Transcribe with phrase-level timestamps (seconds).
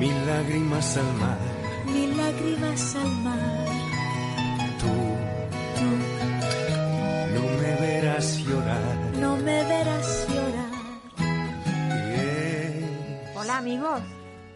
[0.00, 1.38] mil lágrimas al mar.
[1.86, 3.38] mil lágrimas al mar.
[4.80, 4.92] Tú
[5.78, 5.88] Tú
[7.34, 8.96] no me verás llorar.
[9.20, 10.70] no me verás llorar.
[12.08, 14.00] Bien, Hola amigos,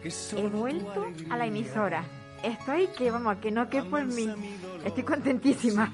[0.01, 2.03] que he vuelto a la emisora.
[2.43, 4.27] Estoy que vamos, que no quepo en mí.
[4.83, 5.91] Estoy contentísima.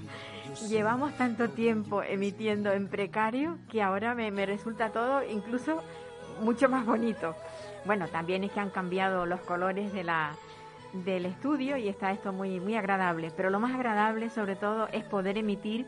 [0.67, 5.81] Llevamos tanto tiempo emitiendo en precario que ahora me, me resulta todo incluso
[6.41, 7.35] mucho más bonito.
[7.85, 10.35] Bueno, también es que han cambiado los colores de la,
[10.93, 13.31] del estudio y está esto muy, muy agradable.
[13.35, 15.85] Pero lo más agradable sobre todo es poder emitir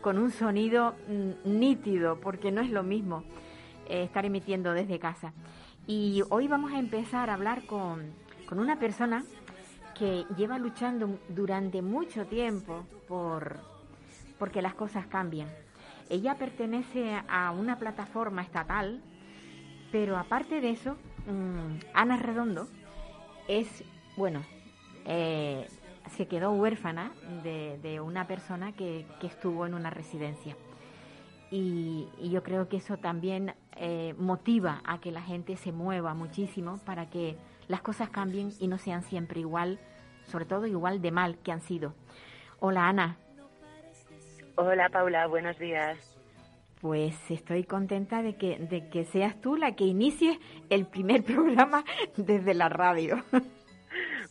[0.00, 3.24] con un sonido mm, nítido, porque no es lo mismo
[3.88, 5.32] eh, estar emitiendo desde casa.
[5.86, 8.12] Y hoy vamos a empezar a hablar con,
[8.46, 9.24] con una persona
[9.98, 13.74] que lleva luchando durante mucho tiempo por
[14.38, 15.48] porque las cosas cambian.
[16.10, 19.00] Ella pertenece a una plataforma estatal,
[19.92, 22.68] pero aparte de eso, mm, Ana Redondo
[23.48, 23.84] es,
[24.16, 24.42] bueno,
[25.04, 25.66] eh,
[26.10, 30.56] se quedó huérfana de, una persona que, que estuvo en una residencia.
[31.50, 36.14] Y, y yo creo que eso también eh, motiva a que la gente se mueva
[36.14, 37.36] muchísimo para que
[37.68, 39.78] las cosas cambien y no sean siempre igual,
[40.24, 41.94] sobre todo igual de mal que han sido.
[42.60, 43.18] Hola Ana,
[44.56, 46.13] Hola Paula, buenos días.
[46.84, 51.82] Pues estoy contenta de que, de que seas tú la que inicies el primer programa
[52.14, 53.24] desde la radio.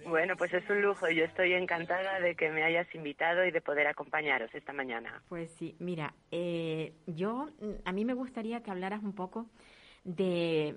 [0.06, 1.10] Bueno, pues es un lujo.
[1.10, 5.24] Yo estoy encantada de que me hayas invitado y de poder acompañaros esta mañana.
[5.30, 7.48] Pues sí, mira, eh, yo,
[7.86, 9.48] a mí me gustaría que hablaras un poco
[10.04, 10.76] de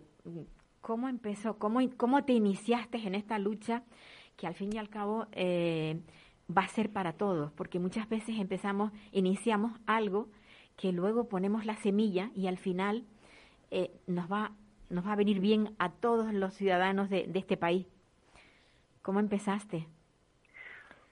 [0.81, 3.83] cómo empezó, cómo, cómo te iniciaste en esta lucha
[4.37, 5.99] que al fin y al cabo eh,
[6.57, 10.29] va a ser para todos, porque muchas veces empezamos, iniciamos algo
[10.77, 13.05] que luego ponemos la semilla y al final
[13.71, 14.53] eh, nos va
[14.89, 17.87] nos va a venir bien a todos los ciudadanos de, de este país.
[19.03, 19.85] ¿Cómo empezaste?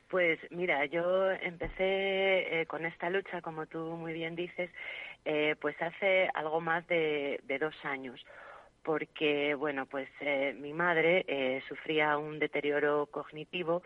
[0.08, 4.70] Pues mira, yo empecé eh, con esta lucha, como tú muy bien dices,
[5.24, 8.20] eh, pues hace algo más de, dos años,
[8.82, 13.82] porque bueno, pues eh, mi madre eh, sufría un deterioro cognitivo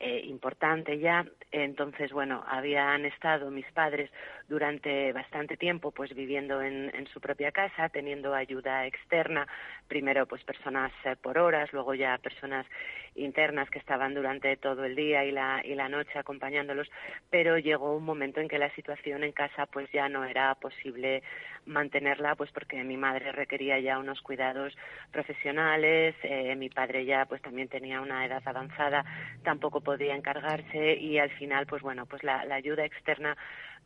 [0.00, 4.10] importante ya, entonces bueno, habían estado mis padres
[4.50, 9.46] durante bastante tiempo pues viviendo en, en su propia casa, teniendo ayuda externa,
[9.86, 12.66] primero pues personas eh, por horas, luego ya personas
[13.14, 16.90] internas que estaban durante todo el día y la, y la noche acompañándolos,
[17.30, 21.22] pero llegó un momento en que la situación en casa pues ya no era posible
[21.66, 24.76] mantenerla, pues porque mi madre requería ya unos cuidados
[25.12, 29.04] profesionales, eh, mi padre ya pues también tenía una edad avanzada,
[29.44, 33.36] tampoco podía encargarse y al final pues bueno, pues la, la ayuda externa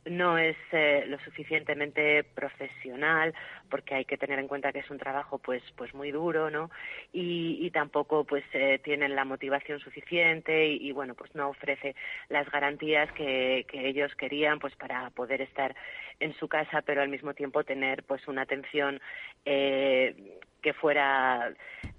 [0.06, 3.34] no es eh, lo suficientemente profesional
[3.70, 6.70] porque hay que tener en cuenta que es un trabajo pues pues muy duro no
[7.12, 11.94] y, y tampoco pues eh, tienen la motivación suficiente y, y, bueno pues no ofrece
[12.28, 15.74] las garantías que, que ellos querían pues para poder estar
[16.20, 19.00] en su casa pero al mismo tiempo tener pues una atención
[19.44, 21.52] eh, que fuera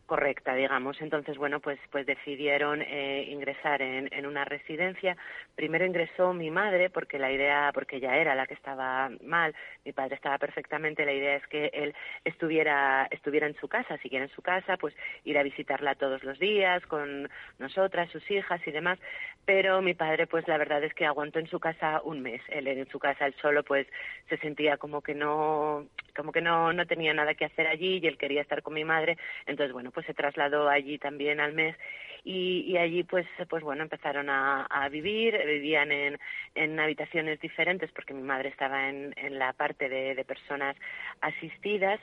[0.05, 1.01] correcta, digamos.
[1.01, 5.17] Entonces, bueno, pues, pues decidieron eh, ingresar en, en una residencia.
[5.55, 9.91] Primero ingresó mi madre, porque la idea, porque ella era la que estaba mal, mi
[9.91, 11.93] padre estaba perfectamente, la idea es que él
[12.23, 16.39] estuviera, estuviera en su casa, siguiera en su casa, pues ir a visitarla todos los
[16.39, 17.29] días con
[17.59, 18.99] nosotras, sus hijas y demás.
[19.45, 22.41] Pero mi padre, pues la verdad es que aguantó en su casa un mes.
[22.49, 23.87] Él en su casa, él solo, pues
[24.27, 25.85] se sentía como que no,
[26.15, 28.83] como que no, no tenía nada que hacer allí y él quería estar con mi
[28.83, 29.17] madre.
[29.45, 31.75] Entonces, bueno, pues se trasladó allí también al mes.
[32.23, 36.17] Y, y allí pues pues bueno empezaron a, a vivir vivían en,
[36.55, 40.75] en habitaciones diferentes porque mi madre estaba en, en la parte de, de personas
[41.21, 41.99] asistidas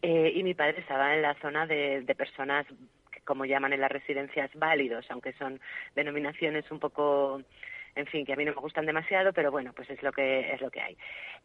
[0.00, 2.64] eh, y mi padre estaba en la zona de, de personas
[3.26, 5.60] como llaman en las residencias válidos aunque son
[5.94, 7.42] denominaciones un poco
[7.96, 10.52] en fin, que a mí no me gustan demasiado, pero bueno, pues es lo que
[10.52, 10.96] es lo que hay.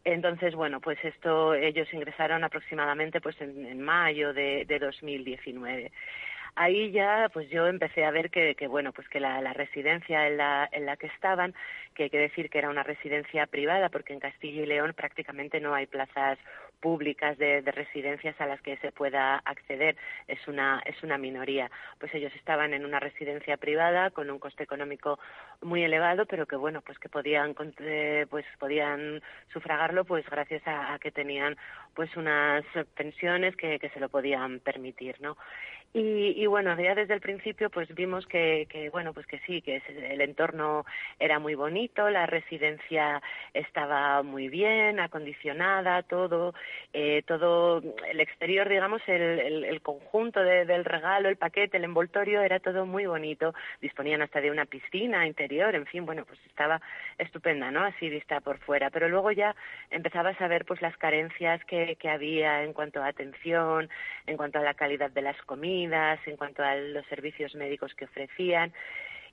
[0.04, 5.90] Entonces, bueno, pues esto ellos ingresaron aproximadamente pues en, mayo de, de 2019.
[6.54, 10.26] ahí ya pues yo empecé a ver que, que bueno pues que la, la residencia
[10.26, 11.54] en la, en la que estaban
[11.94, 15.60] que hay que decir que era una residencia privada porque en Castilla y León prácticamente
[15.60, 16.38] no hay plazas
[16.82, 19.96] públicas de, de, residencias a las que se pueda acceder
[20.26, 21.70] es una es una minoría.
[21.98, 25.18] Pues ellos estaban en una residencia privada con un coste económico
[25.62, 27.54] muy elevado pero que bueno pues que podían
[28.28, 31.56] pues podían sufragarlo pues gracias a, a que tenían
[31.94, 32.64] pues unas
[32.96, 35.36] pensiones que, que se lo podían permitir no
[35.94, 39.60] y, y, bueno, ya desde el principio pues vimos que, que, bueno, pues que sí,
[39.60, 40.86] que el entorno
[41.18, 43.20] era muy bonito, la residencia
[43.52, 46.54] estaba muy bien, acondicionada, todo,
[46.94, 52.58] eh, todo el exterior, digamos, el, conjunto de, del regalo, el paquete, el envoltorio, era
[52.58, 53.52] todo muy bonito.
[53.82, 56.80] Disponían hasta de una piscina interior, en fin, bueno, pues estaba
[57.18, 57.84] estupenda, ¿no?
[57.84, 58.88] Así vista por fuera.
[58.88, 59.54] Pero luego ya
[59.90, 63.90] empezabas a ver pues las carencias que había en cuanto a atención,
[64.26, 68.04] en cuanto a la calidad de las comidas, en cuanto a los servicios médicos que
[68.04, 68.72] ofrecían.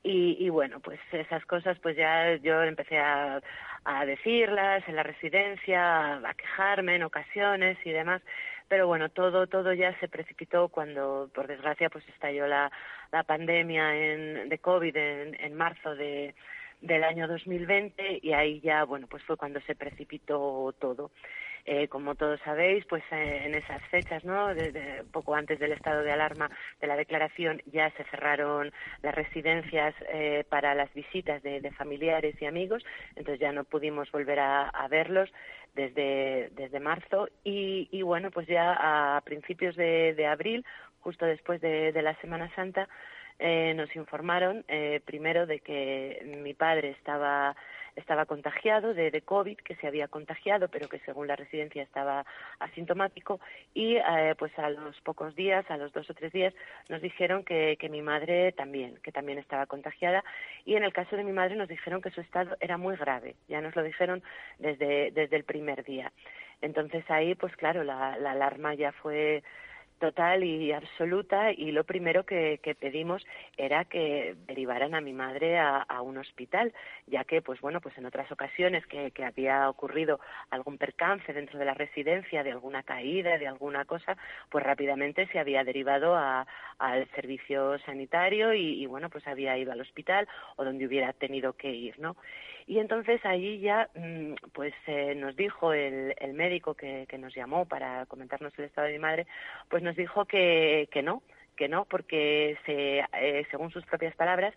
[0.02, 3.42] Y, y, bueno, pues esas cosas pues ya yo empecé a,
[3.84, 8.22] a decirlas en la residencia, a quejarme en ocasiones y demás,
[8.70, 12.72] pero bueno, todo todo ya se precipitó cuando por desgracia pues estalló la,
[13.12, 16.34] la pandemia en, de COVID en, en marzo de,
[16.82, 21.12] del año 2020 y ahí ya bueno pues fue cuando se precipitó todo.
[21.66, 24.50] Eh, como todos sabéis, pues eh, en esas fechas, ¿no?
[25.12, 26.50] Poco antes del estado de alarma
[26.82, 28.72] de la declaración ya se cerraron
[29.02, 32.84] las residencias eh, para las visitas de, familiares y amigos,
[33.16, 35.30] entonces ya no pudimos volver a, a verlos
[35.76, 40.66] desde, desde marzo y, y, bueno, pues ya a principios de, abril,
[41.02, 42.90] justo después de, de la Semana Santa,
[43.40, 47.56] eh, nos informaron eh, primero de que mi padre estaba
[47.96, 52.26] estaba contagiado de, de, COVID, que se había contagiado, pero que según la residencia estaba
[52.60, 53.40] asintomático.
[53.74, 56.54] Y eh, pues a los pocos días, a los dos o tres días,
[56.88, 60.24] nos dijeron que, que mi madre también, que también estaba contagiada.
[60.66, 63.36] Y en el caso de mi madre nos dijeron que su estado era muy grave.
[63.48, 64.24] Ya nos lo dijeron
[64.58, 66.12] desde, desde el primer día.
[66.62, 69.44] Entonces ahí, pues claro, la, la alarma ya fue
[70.00, 73.26] total y absoluta y lo primero que, que, pedimos
[73.58, 76.74] era que derivaran a mi madre a, un hospital
[77.08, 80.20] ya que pues bueno pues en otras ocasiones que, que, había ocurrido
[80.50, 84.18] algún percance dentro de la residencia de alguna caída de alguna cosa
[84.50, 86.48] pues rápidamente se había derivado a,
[86.80, 91.54] al servicio sanitario y, y bueno pues había ido al hospital o donde hubiera tenido
[91.54, 92.16] que ir no
[92.70, 98.06] y entonces allí ya mm, pues eh, nos dijo el, médico que, nos llamó para
[98.06, 99.26] comentarnos el estado de mi madre,
[99.70, 101.24] pues nos dijo que, no,
[101.58, 104.54] que no, porque se, eh, según sus propias palabras,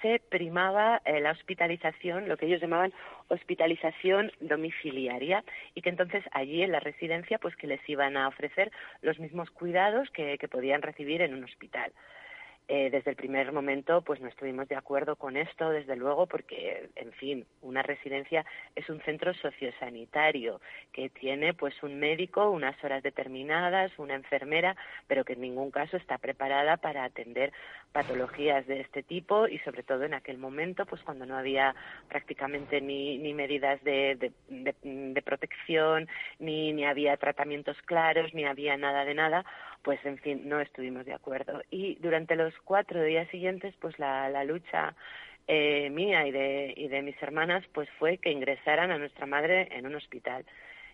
[0.00, 2.94] se primaba eh, la hospitalización, lo que ellos llamaban
[3.28, 8.72] hospitalización domiciliaria, y que entonces allí en la residencia pues que les iban a ofrecer
[9.02, 11.92] los mismos cuidados que podían recibir en un hospital
[12.72, 16.88] eh, desde el primer momento pues no estuvimos de acuerdo con esto, desde luego, porque,
[16.94, 18.46] en fin, una residencia
[18.76, 20.60] es un centro sociosanitario
[20.92, 24.76] que tiene pues un médico, unas horas determinadas, una enfermera,
[25.08, 27.52] pero que en ningún caso está preparada para atender
[27.90, 31.74] patologías de este tipo y sobre todo en aquel momento pues cuando no había
[32.08, 36.06] prácticamente ni, ni medidas de, de, de, de protección,
[36.38, 39.44] ni, ni había tratamientos claros, ni había nada de nada,
[39.82, 41.62] pues en fin, no estuvimos de acuerdo.
[41.70, 44.94] Y durante los cuatro días siguientes, pues la, la lucha
[45.46, 49.68] eh, mía y de, y de mis hermanas, pues fue que ingresaran a nuestra madre
[49.72, 50.44] en un hospital.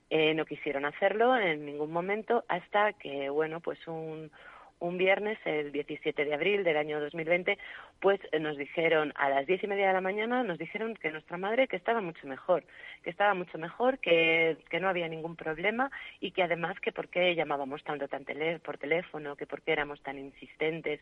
[0.09, 4.31] Eh, no quisieron hacerlo en ningún momento hasta que, bueno, pues un,
[4.79, 7.59] un viernes, el 17 de abril del año 2020,
[8.01, 11.11] pues eh, nos dijeron a las diez y media de la mañana, nos dijeron que
[11.11, 12.65] nuestra madre que estaba mucho mejor,
[13.03, 15.91] que estaba mucho mejor, que, que no había ningún problema
[16.21, 19.73] y que además que por qué llamábamos tanto tan tele, por teléfono, que por qué
[19.73, 21.01] éramos tan insistentes,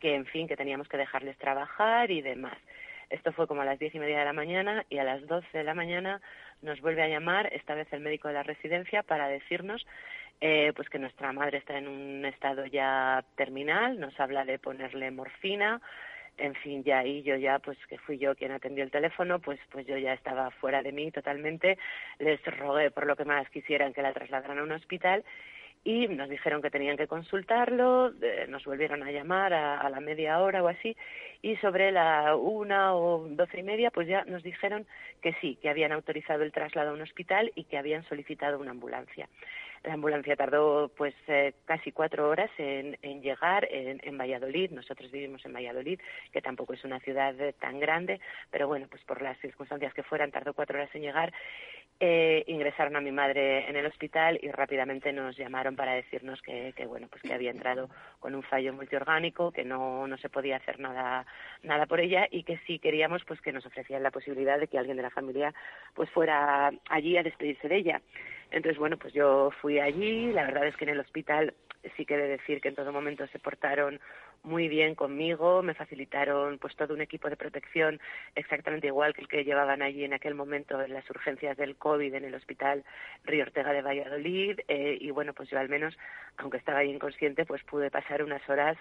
[0.00, 2.58] que en fin, que teníamos que dejarles trabajar y demás.
[3.10, 5.58] Esto fue como a las diez y media de la mañana y a las doce
[5.58, 6.20] de la mañana
[6.62, 9.86] nos vuelve a llamar, esta vez el médico de la residencia, para decirnos
[10.40, 15.10] eh, pues que nuestra madre está en un estado ya terminal, nos habla de ponerle
[15.10, 15.80] morfina,
[16.38, 19.58] en fin, ya ahí yo ya, pues que fui yo quien atendió el teléfono, pues
[19.70, 21.78] pues yo ya estaba fuera de mí totalmente,
[22.18, 25.24] les rogué por lo que más quisieran que la trasladaran a un hospital
[25.84, 30.00] y nos dijeron que tenían que consultarlo, eh, nos volvieron a llamar a, a, la
[30.00, 30.96] media hora o así,
[31.42, 34.84] y sobre la una o doce y media, pues ya nos dijeron
[35.22, 38.72] que sí, que habían autorizado el traslado a un hospital y que habían solicitado una
[38.72, 39.28] ambulancia.
[39.86, 44.72] La ambulancia tardó pues eh, casi cuatro horas en, llegar en, en, Valladolid.
[44.72, 46.00] Nosotros vivimos en Valladolid,
[46.32, 50.32] que tampoco es una ciudad tan grande, pero bueno, pues por las circunstancias que fueran,
[50.32, 51.32] tardó cuatro horas en llegar
[51.98, 56.74] eh, ingresaron a mi madre en el hospital y rápidamente nos llamaron para decirnos que,
[56.76, 57.88] que, bueno pues que había entrado
[58.20, 61.24] con un fallo multiorgánico que no, no se podía hacer nada
[61.62, 64.78] nada por ella y que si queríamos pues que nos ofrecían la posibilidad de que
[64.78, 65.54] alguien de la familia
[65.94, 68.02] pues fuera allí a despedirse de ella.
[68.50, 71.54] Entonces bueno pues yo fui allí la verdad es que en el hospital
[71.96, 74.00] sí que he de decir que en todo momento se portaron
[74.42, 78.00] muy bien conmigo, me facilitaron pues todo un equipo de protección
[78.34, 82.14] exactamente igual que el que llevaban allí en aquel momento en las urgencias del COVID
[82.14, 82.84] en el hospital
[83.24, 85.96] Río Ortega de Valladolid eh, y bueno pues yo al menos
[86.36, 88.76] aunque estaba ahí inconsciente pues pude pasar unas horas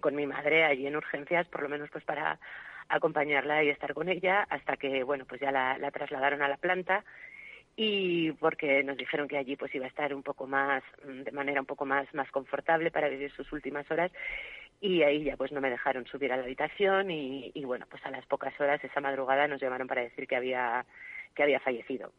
[0.00, 2.38] con mi madre allí en urgencias por lo menos pues para
[2.88, 6.56] acompañarla y estar con ella hasta que bueno pues ya la, la trasladaron a la
[6.56, 7.04] planta
[7.76, 11.32] y porque nos dijeron que allí pues iba a estar un poco más mm, de
[11.32, 14.10] manera un poco más más confortable para vivir sus últimas horas.
[14.80, 18.04] Y ahí ya pues no me dejaron subir a la habitación y, y bueno pues
[18.04, 20.84] a las pocas horas esa madrugada nos llamaron para decir que había
[21.34, 22.12] que había fallecido.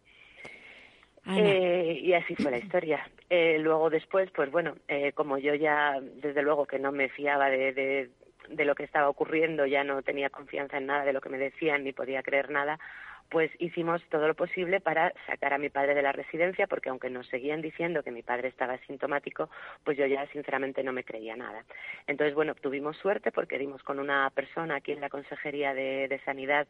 [1.25, 3.07] Eh, y así fue la historia.
[3.29, 7.50] Eh, luego después, pues bueno, eh, como yo ya, desde luego que no me fiaba
[7.50, 8.10] de, de,
[8.50, 11.38] de, lo que estaba ocurriendo, ya no tenía confianza en nada de lo que me
[11.38, 12.77] decían ni podía creer nada,
[13.33, 17.09] pues hicimos todo lo posible para sacar a mi padre de la residencia, porque aunque
[17.09, 19.49] nos seguían diciendo que mi padre estaba sintomático,
[19.83, 21.65] pues yo ya sinceramente no me creía nada.
[22.05, 26.19] Entonces, bueno, tuvimos suerte porque dimos con una persona aquí en la Consejería de, de
[26.19, 26.67] Sanidad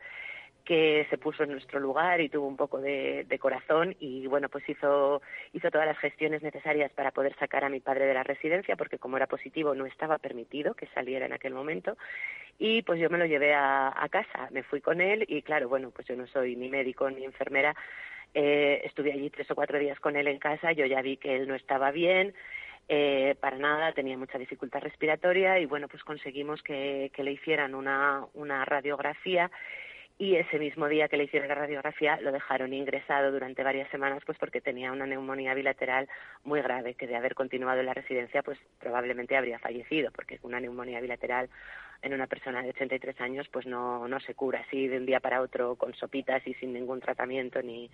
[0.63, 4.67] que se puso en nuestro lugar y tuvo un poco de, corazón y bueno pues
[4.69, 8.77] hizo hizo todas las gestiones necesarias para poder sacar a mi padre de la residencia
[8.77, 11.97] porque como era positivo no estaba permitido que saliera en aquel momento.
[12.59, 15.67] Y pues yo me lo llevé a, a casa me fui con él y claro
[15.67, 17.75] bueno pues yo no soy ni médico ni enfermera
[18.33, 21.35] eh, estuve allí tres o cuatro días con él en casa yo ya vi que
[21.35, 22.33] él no estaba bien
[22.89, 27.75] eh, para nada, tenía mucha dificultad respiratoria y bueno, pues conseguimos que, que le hicieran
[27.75, 29.49] una, una radiografía
[30.17, 34.21] y ese mismo día que le hicieron la radiografía lo dejaron ingresado durante varias semanas
[34.25, 36.07] pues porque tenía una neumonía bilateral
[36.43, 40.59] muy grave que de haber continuado en la residencia pues probablemente habría fallecido porque una
[40.59, 41.49] neumonía bilateral
[42.03, 45.21] en una persona de 83 años pues no, no se cura así de un día
[45.21, 47.89] para otro con sopitas y sin ningún tratamiento ni,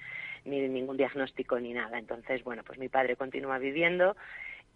[0.46, 2.00] ni ningún diagnóstico ni nada.
[2.00, 4.18] Entonces, bueno, pues mi padre continúa viviendo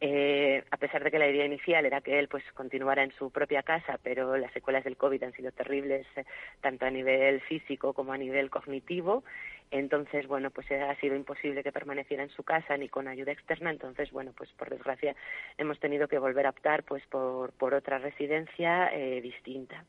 [0.05, 3.31] eh, a pesar de que la idea inicial era que él pues continuara en su
[3.31, 6.25] propia casa, pero las secuelas del COVID han sido terribles eh,
[6.59, 9.23] tanto a nivel físico como a nivel cognitivo.
[9.71, 13.71] Entonces, bueno, pues ha sido imposible que permaneciera en su casa ni con ayuda externa.
[13.71, 15.15] Entonces, bueno, pues por desgracia
[15.57, 19.85] hemos tenido que volver a optar pues por, por otra residencia eh, distinta.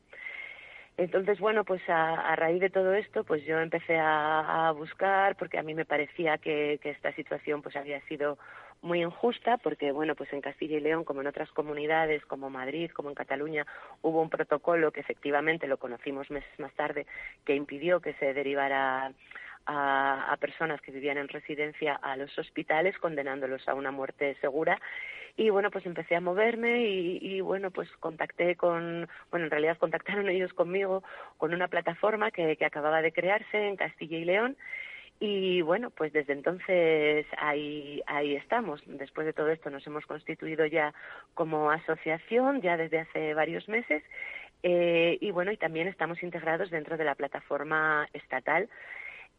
[0.95, 5.35] Entonces, bueno, pues a, a, raíz de todo esto, pues yo empecé a, a buscar,
[5.35, 8.37] porque a mí me parecía que, que, esta situación pues había sido
[8.85, 12.91] muy injusta porque bueno pues en Castilla y León como en otras comunidades como Madrid
[12.91, 13.65] como en Cataluña
[14.01, 17.05] hubo un protocolo que efectivamente lo conocimos meses más tarde
[17.43, 19.11] que impidió que se derivara
[19.65, 24.79] a, personas que vivían en residencia a los hospitales condenándolos a una muerte segura.
[25.37, 29.77] Y bueno pues empecé a moverme y, y, bueno pues contacté con bueno en realidad
[29.77, 31.03] contactaron ellos conmigo
[31.37, 34.55] con una plataforma que, que acababa de crearse en Castilla y León
[35.19, 38.81] y bueno, pues desde entonces ahí, ahí estamos.
[38.85, 40.93] Después de todo esto nos hemos constituido ya
[41.33, 44.03] como asociación, ya desde hace varios meses.
[44.63, 48.67] Eh, y bueno, y también estamos integrados dentro de la plataforma estatal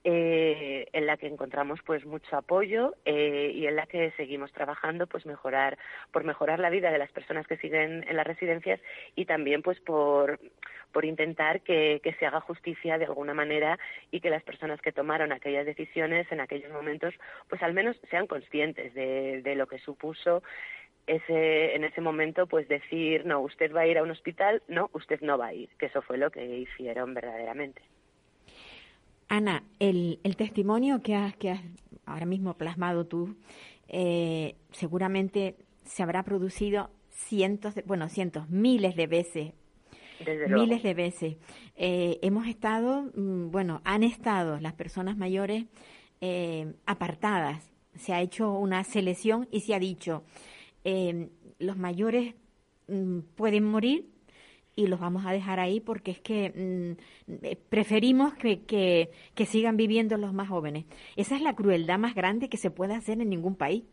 [0.08, 5.08] eh, en la que encontramos pues mucho apoyo eh, y en la que seguimos trabajando
[5.08, 5.76] pues mejorar
[6.12, 8.80] por mejorar la vida de las personas que siguen en las residencias
[9.16, 10.38] y también pues por
[10.96, 13.78] por intentar que, que se haga justicia de alguna manera
[14.10, 17.12] y que las personas que tomaron aquellas decisiones en aquellos momentos
[17.50, 20.42] pues al menos sean conscientes de, de lo que supuso
[21.06, 24.88] ese, en ese momento pues decir no usted va a ir a un hospital no
[24.94, 27.82] usted no va a ir que eso fue lo que hicieron verdaderamente
[29.28, 31.60] Ana, el, el testimonio que has, que has
[32.06, 33.36] ahora mismo plasmado tú,
[33.88, 39.52] eh, seguramente se habrá producido cientos, de, bueno, cientos, miles de veces.
[40.48, 41.36] Miles de veces.
[41.76, 45.64] Eh, hemos estado, mm, bueno, han estado las personas mayores
[46.20, 47.70] eh, apartadas.
[47.94, 50.24] Se ha hecho una selección y se ha dicho,
[50.84, 52.34] eh, los mayores
[52.88, 54.06] mm, pueden morir,
[54.76, 56.50] y los vamos a dejar ahí porque es que
[57.26, 58.60] mm, eh, preferimos que,
[59.34, 60.84] que, sigan viviendo los más jóvenes.
[61.16, 63.84] Esa es la crueldad más grande que se puede hacer en ningún país.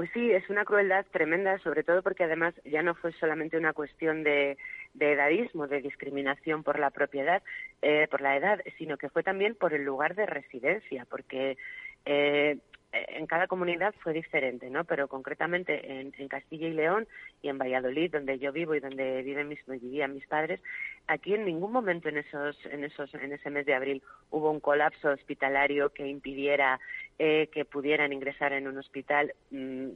[0.00, 3.74] Pues sí, es una crueldad tremenda, sobre todo porque además ya no fue solamente una
[3.74, 4.56] cuestión de,
[4.98, 7.42] edadismo, de discriminación por la propiedad,
[7.82, 11.58] eh, por la edad, sino que fue también por el lugar de residencia, porque
[12.06, 12.56] eh,
[12.92, 14.84] en, cada comunidad fue diferente, ¿no?
[14.84, 17.06] Pero concretamente en, Castilla y León
[17.42, 20.60] y en Valladolid, donde yo vivo y donde viven mis, vivían mis padres,
[21.08, 24.60] aquí en ningún momento en esos, en esos, en ese mes de abril hubo un
[24.60, 26.80] colapso hospitalario que impidiera
[27.22, 29.88] eh, que pudieran ingresar en un hospital mm,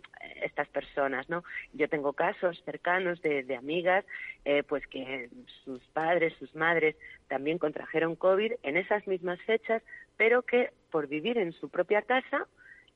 [0.43, 1.43] estas personas, ¿no?
[1.73, 4.05] Yo tengo casos cercanos de, amigas,
[4.45, 5.31] eh, pues que
[5.65, 9.83] sus padres, sus madres también contrajeron COVID en esas mismas fechas,
[10.19, 12.47] pero que por vivir en su propia casa,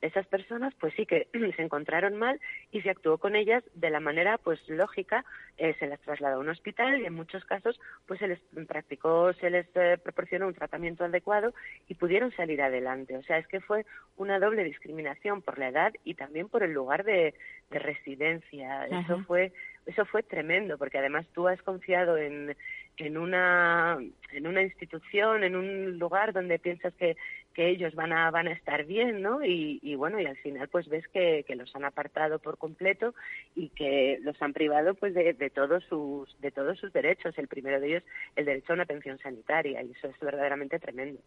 [0.01, 2.39] esas personas pues sí que se encontraron mal
[2.71, 5.25] y se actuó con ellas de la manera pues lógica.
[5.57, 9.33] Eh, se las trasladó a un hospital y en muchos casos pues se les practicó
[9.33, 11.53] se les eh, proporcionó un tratamiento adecuado
[11.87, 13.17] y pudieron salir adelante.
[13.17, 16.73] O sea es que fue una doble discriminación por la edad y también por el
[16.73, 17.33] lugar de,
[17.71, 18.87] residencia.
[18.87, 19.53] Eso fue
[19.89, 22.55] eso fue tremendo porque además tú has confiado en,
[22.97, 23.97] en una
[24.31, 27.17] en una institución en un lugar donde piensas que
[27.53, 29.43] que ellos van a, van a estar bien, ¿no?
[29.43, 33.13] Y, bueno, y al final pues ves que, los han apartado por completo
[33.53, 37.37] y que los han privado pues de, todos sus de todos sus derechos.
[37.37, 38.03] El primero de ellos,
[38.37, 41.19] el derecho a una atención sanitaria y eso es verdaderamente tremendo.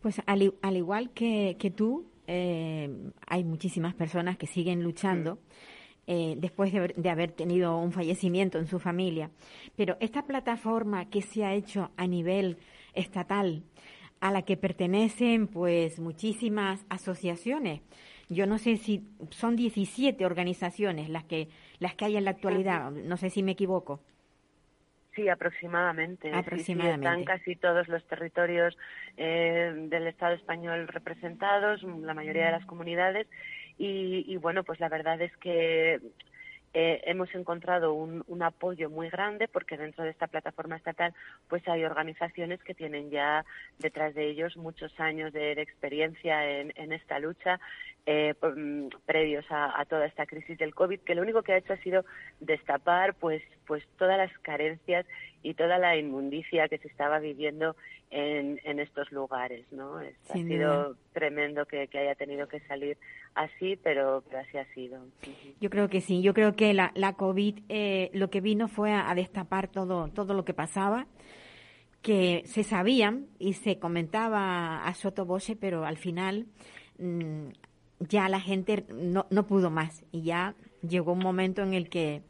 [0.00, 2.88] Pues al, al igual que, que tú, eh,
[3.26, 5.34] hay muchísimas personas que siguen luchando.
[5.34, 5.38] Mm.
[6.08, 9.30] Eh, después de de haber, tenido un fallecimiento en su familia.
[9.74, 12.58] Pero esta plataforma que se ha hecho a nivel
[12.94, 13.64] estatal,
[14.20, 17.80] a la que pertenecen pues muchísimas asociaciones.
[18.28, 21.48] Yo no sé si son 17 organizaciones las que
[21.78, 24.00] las que hay en la actualidad, no sé si me equivoco.
[25.16, 26.30] Sí, aproximadamente.
[26.32, 27.06] Aproximadamente.
[27.06, 28.76] están casi todos los territorios
[29.16, 33.26] eh, del Estado español representados, la mayoría de las comunidades.
[33.78, 36.00] Y, y bueno, pues la verdad es que
[36.78, 41.14] eh, hemos encontrado un, apoyo muy grande porque dentro de esta plataforma estatal
[41.48, 43.46] pues hay organizaciones que tienen ya
[43.78, 47.58] detrás de ellos muchos años de, experiencia en, esta lucha
[48.04, 51.72] eh, mm, previos a, toda esta crisis del COVID que lo único que ha hecho
[51.72, 52.04] ha sido
[52.40, 55.06] destapar pues pues todas las carencias
[55.42, 57.74] y toda la inmundicia que se estaba viviendo
[58.10, 59.98] en, en estos lugares, ¿no?
[59.98, 62.96] ha sido tremendo que, haya tenido que salir
[63.34, 65.00] así, pero, así ha sido.
[65.60, 68.92] Yo creo que sí, yo creo que la, la COVID eh, lo que vino fue
[68.92, 71.06] a, destapar todo, todo lo que pasaba
[72.02, 76.46] que se sabían y se comentaba a sotoboche, pero al final
[76.98, 77.48] mm,
[77.98, 80.54] ya la gente no, no pudo más y ya
[80.86, 82.22] llegó un momento en el que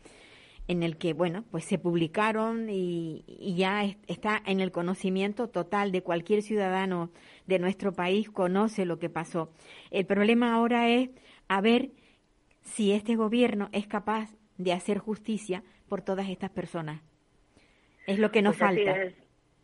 [0.68, 3.24] en el que, bueno, pues se publicaron y,
[3.56, 7.10] ya está en el conocimiento total de cualquier ciudadano
[7.46, 9.52] de nuestro país, conoce lo que pasó.
[9.90, 11.10] El problema ahora es
[11.48, 11.90] a ver
[12.62, 17.00] si este gobierno es capaz de hacer justicia por todas estas personas.
[18.06, 19.02] Es lo que nos pues falta.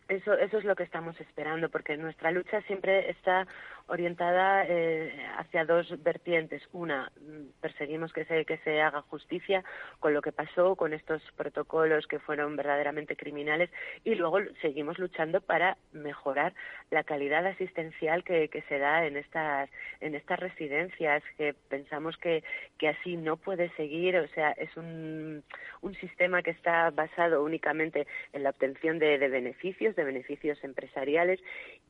[0.09, 3.47] Eso, eso es lo que estamos esperando, porque nuestra lucha siempre está
[3.93, 6.63] orientada eh, hacia dos vertientes.
[6.73, 9.63] Una, mm, perseguimos que se, que se haga justicia
[10.01, 13.71] con lo que pasó, con estos protocolos que fueron verdaderamente criminales,
[14.03, 16.55] y luego seguimos luchando para mejorar
[16.91, 19.69] la calidad asistencial que, que se da en estas,
[20.01, 22.43] en estas residencias, que pensamos que,
[22.79, 25.45] que así no puede seguir, o sea, es un,
[25.83, 31.41] un sistema que está basado únicamente en la obtención de, de beneficios, de beneficios empresariales,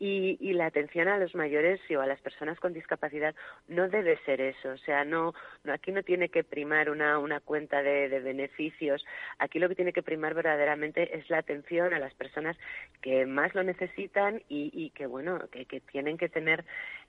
[0.01, 3.35] y, y la atención a los mayores a las personas con discapacidad
[3.69, 4.71] no debe ser eso.
[4.71, 9.05] O sea, no, no aquí no tiene que primar una, una cuenta de, beneficios.
[9.39, 12.57] Aquí lo que tiene que primar verdaderamente es la atención a las personas
[13.01, 16.65] que más lo necesitan y, que, bueno, que, que tienen que tener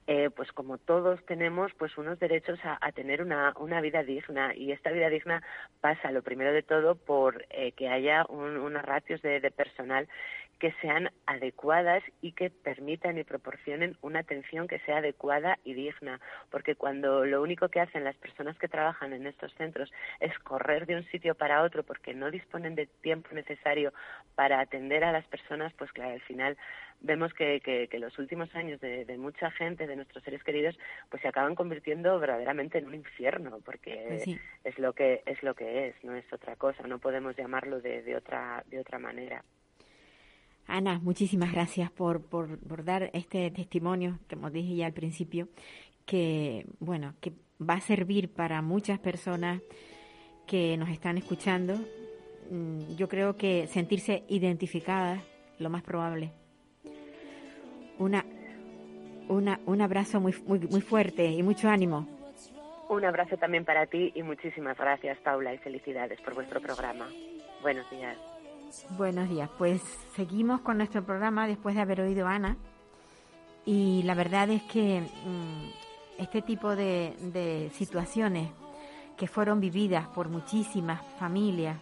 [0.06, 4.74] eh, pues como todos tenemos pues unos derechos a, tener una, una vida digna y
[4.74, 5.42] esta vida digna
[5.80, 10.10] pasa lo primero de todo por eh, que haya unos ratios de, de, personal
[10.60, 16.20] que sean adecuadas y que permitan y proporcionen una atención que sea adecuada y digna,
[16.50, 20.86] porque cuando lo único que hacen las personas que trabajan en estos centros es correr
[20.86, 23.94] de un sitio para otro porque no disponen de tiempo necesario
[24.36, 26.58] para atender a las personas, pues claro, al final
[27.02, 30.78] vemos que, que, los últimos años de, mucha gente, de nuestros seres queridos,
[31.10, 35.54] pues se acaban convirtiendo verdaderamente en un infierno, porque pues es lo que es lo
[35.54, 39.44] que es, no es otra cosa, no podemos llamarlo de, de otra de otra manera.
[40.68, 45.50] Ana, muchísimas gracias por, por, dar este testimonio, como dije ya al principio,
[46.06, 49.62] que, bueno, que va a servir para muchas personas
[50.48, 51.76] que nos están escuchando.
[52.50, 55.22] Mm, yo creo que sentirse identificadas,
[55.60, 56.32] lo más probable.
[58.00, 58.26] Una,
[59.28, 62.08] una, un abrazo muy, muy, muy fuerte y mucho ánimo.
[62.90, 67.08] Un abrazo también para ti y muchísimas gracias, Paula, y felicidades por vuestro programa.
[67.62, 68.18] Buenos días.
[68.98, 69.50] Buenos días.
[69.58, 69.82] Pues
[70.16, 72.58] seguimos con nuestro programa después de haber oído a Ana.
[73.66, 78.50] Y la verdad es que mm, este tipo de, de situaciones
[79.16, 81.78] que fueron vividas por muchísimas familias,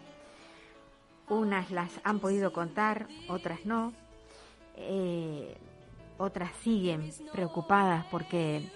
[1.30, 3.94] unas las han podido contar, otras no,
[4.76, 5.58] eh,
[6.18, 8.70] otras siguen preocupadas porque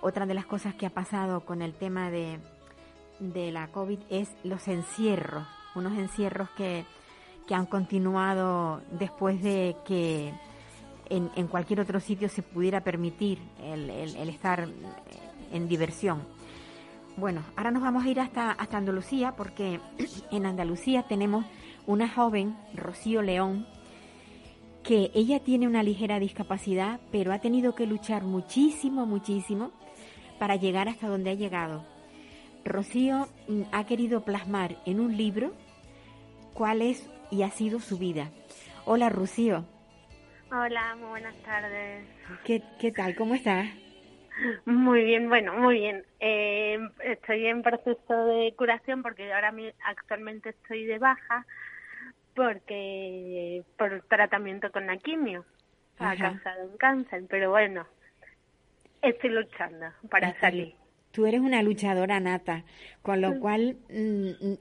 [0.00, 2.38] otra de las cosas que ha pasado con el tema de,
[3.18, 6.86] de la COVID es los encierros, unos encierros que,
[7.50, 10.32] que han continuado después de que
[11.08, 13.90] en, cualquier otro sitio se pudiera permitir el,
[14.28, 14.68] estar
[15.52, 16.22] en diversión.
[17.16, 19.80] Bueno, ahora nos vamos a ir hasta, hasta Andalucía porque
[20.30, 21.44] en Andalucía tenemos
[21.88, 23.66] una joven, Rocío León,
[24.84, 29.72] que ella tiene una ligera discapacidad, pero ha tenido que luchar muchísimo, muchísimo
[30.38, 31.84] para llegar hasta donde ha llegado.
[32.64, 35.50] Rocío mm, ha querido plasmar en un libro
[36.54, 38.30] cuál es y ha sido su vida.
[38.84, 39.64] Hola, Rocío.
[40.50, 42.04] Hola, muy buenas tardes.
[42.44, 43.14] ¿Qué, qué tal?
[43.14, 43.68] ¿Cómo estás?
[44.64, 46.04] Muy bien, bueno, muy bien.
[46.18, 51.46] Eh, estoy en proceso de curación porque ahora actualmente estoy de baja
[52.34, 55.44] porque por tratamiento con la quimio
[55.98, 57.86] ha causado un cáncer, pero bueno,
[59.02, 60.74] estoy luchando para salir.
[61.12, 62.64] Tú eres una luchadora nata,
[63.02, 64.54] con lo cual mm,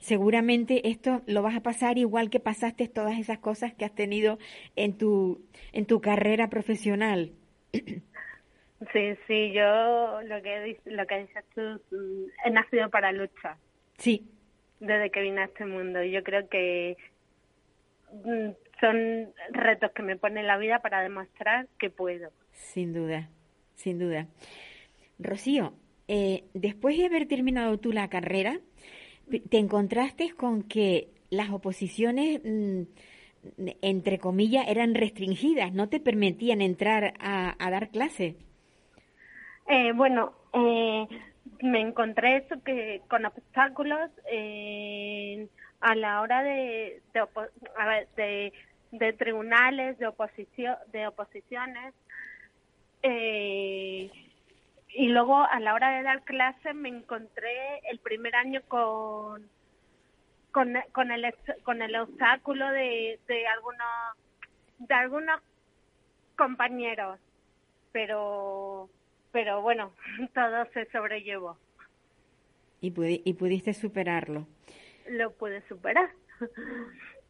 [0.00, 4.38] seguramente esto lo vas a pasar igual que pasaste todas esas cosas que has tenido
[4.76, 7.32] en tu en tu carrera profesional.
[8.92, 13.56] Sí, sí, yo lo que lo que dices tú mm, he nacido para luchar.
[13.96, 14.28] Sí.
[14.80, 16.98] Desde que vine a este mundo, yo creo que
[18.12, 22.30] mm, son retos que me pone la vida para demostrar que puedo.
[22.52, 23.30] Sin duda,
[23.76, 24.26] sin duda.
[25.18, 25.72] Rocío,
[26.08, 28.60] eh, después de haber terminado tú la carrera,
[29.48, 32.82] te encontraste con que las oposiciones, mm,
[33.82, 38.34] entre comillas, eran restringidas, no te permitían entrar a, a dar clases.
[39.68, 41.06] Eh, bueno, eh,
[41.62, 45.48] me encontré eso que con obstáculos eh,
[45.80, 48.52] a la hora de de, a ver, de,
[48.92, 51.94] de, tribunales, de oposición, de oposiciones.
[53.02, 54.10] Eh,
[54.96, 59.46] y luego a la hora de dar clases me encontré el primer año con
[60.52, 63.86] con, con el con el obstáculo de, de algunos
[64.78, 65.40] de algunos
[66.34, 67.20] compañeros
[67.92, 68.88] pero
[69.32, 69.92] pero bueno
[70.34, 71.58] todo se sobrellevó.
[72.80, 74.46] Y, pudi y pudiste superarlo.
[75.08, 76.10] Lo pude superar.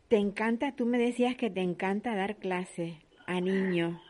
[0.09, 2.95] Te encanta tú me decías que te encanta dar clases
[3.27, 4.01] a niños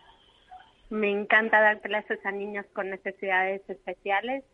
[0.90, 4.44] me encanta dar clases a niños con necesidades especiales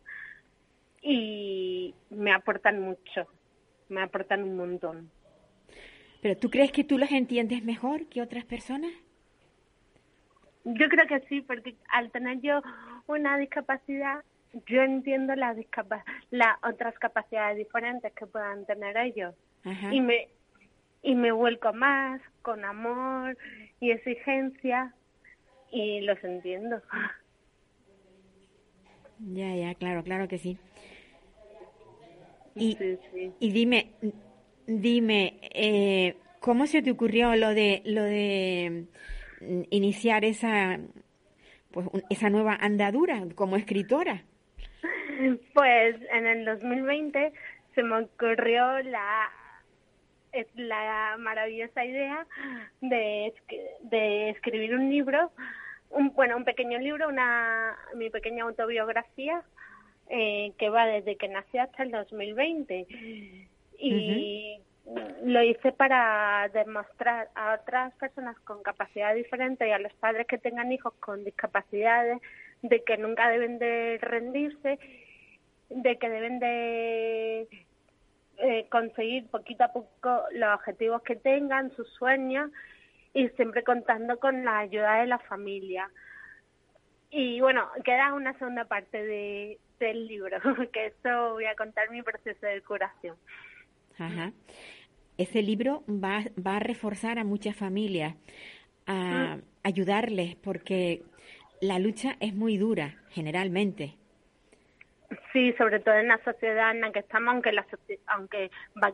[1.01, 3.27] y me aportan mucho,
[3.89, 5.11] me aportan un montón.
[6.21, 8.91] ¿Pero tú crees que tú los entiendes mejor que otras personas?
[10.63, 12.61] Yo creo que sí, porque al tener yo
[13.07, 14.23] una discapacidad,
[14.67, 15.57] yo entiendo las,
[16.31, 19.35] las otras capacidades diferentes que puedan tener ellos.
[19.65, 19.93] Ajá.
[19.93, 20.29] Y me
[21.03, 23.37] y me vuelco más con amor
[23.81, 24.93] y exigencia
[25.73, 26.81] y los entiendo.
[29.19, 30.57] Ya, ya, claro, claro que sí.
[32.55, 33.31] Y, sí, sí.
[33.39, 33.91] y dime,
[34.67, 38.85] dime, eh, ¿cómo se te ocurrió lo de lo de
[39.71, 40.79] iniciar esa
[41.71, 44.23] pues esa nueva andadura como escritora?
[45.53, 47.33] Pues en el 2020
[47.73, 49.31] se me ocurrió la
[50.55, 52.25] la maravillosa idea
[52.81, 53.33] de,
[53.81, 55.31] de escribir un libro
[55.93, 59.43] un, bueno, un pequeño libro, una, mi pequeña autobiografía,
[60.09, 62.87] eh, que va desde que nací hasta el 2020.
[63.77, 65.21] Y uh -huh.
[65.23, 70.37] lo hice para demostrar a otras personas con capacidad diferente y a los padres que
[70.37, 72.21] tengan hijos con discapacidades
[72.61, 74.79] de que nunca deben de rendirse,
[75.69, 77.47] de que deben de
[78.37, 82.51] eh, conseguir poquito a poco los objetivos que tengan, sus sueños
[83.13, 85.89] y siempre contando con la ayuda de la familia.
[87.11, 90.37] Y bueno, queda una segunda parte de, del libro,
[90.73, 93.15] que esto voy a contar mi proceso de curación.
[93.99, 94.31] Ajá.
[95.17, 98.15] Ese libro va, va a reforzar a muchas familias,
[98.87, 99.41] a mm.
[99.63, 101.03] ayudarles, porque
[101.61, 103.95] la lucha es muy dura, generalmente.
[105.31, 107.65] Sí, sobre todo en la sociedad en la que estamos, aunque la
[108.07, 108.49] aunque
[108.81, 108.91] va,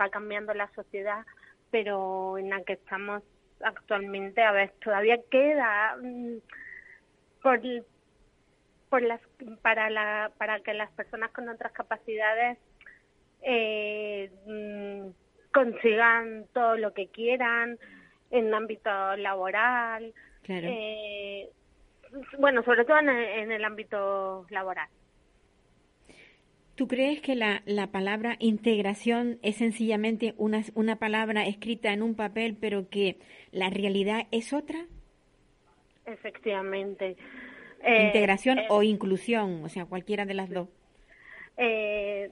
[0.00, 1.26] va cambiando la sociedad,
[1.70, 3.22] pero en la que estamos
[3.62, 6.38] actualmente, a ver, todavía queda mm,
[7.42, 7.60] por
[8.88, 9.20] por las
[9.62, 12.58] para la para que las personas con otras capacidades
[13.42, 15.08] eh, mm,
[15.52, 17.78] consigan todo lo que quieran
[18.30, 20.68] en ámbito laboral claro.
[20.70, 21.48] eh,
[22.38, 24.88] bueno, sobre todo en el, en el ámbito laboral.
[26.78, 32.14] ¿Tú crees que la, la palabra integración es sencillamente una, una palabra escrita en un
[32.14, 33.18] papel, pero que
[33.50, 34.86] la realidad es otra?
[36.06, 37.16] Efectivamente.
[37.96, 40.68] Integración Eh, o inclusión, o sea, cualquiera de las dos.
[41.56, 42.30] eh,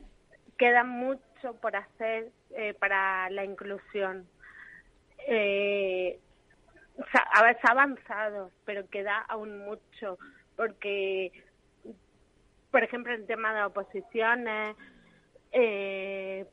[0.58, 4.28] queda mucho por hacer eh, para la inclusión.
[5.28, 6.18] Eh,
[7.34, 10.18] a ver, se ha avanzado, pero queda aún mucho,
[10.56, 11.32] porque,
[12.76, 14.76] por ejemplo, en tema de oposiciones,
[15.50, 16.44] eh,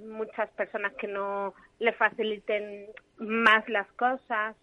[0.00, 4.56] muchas personas que no le faciliten más las cosas.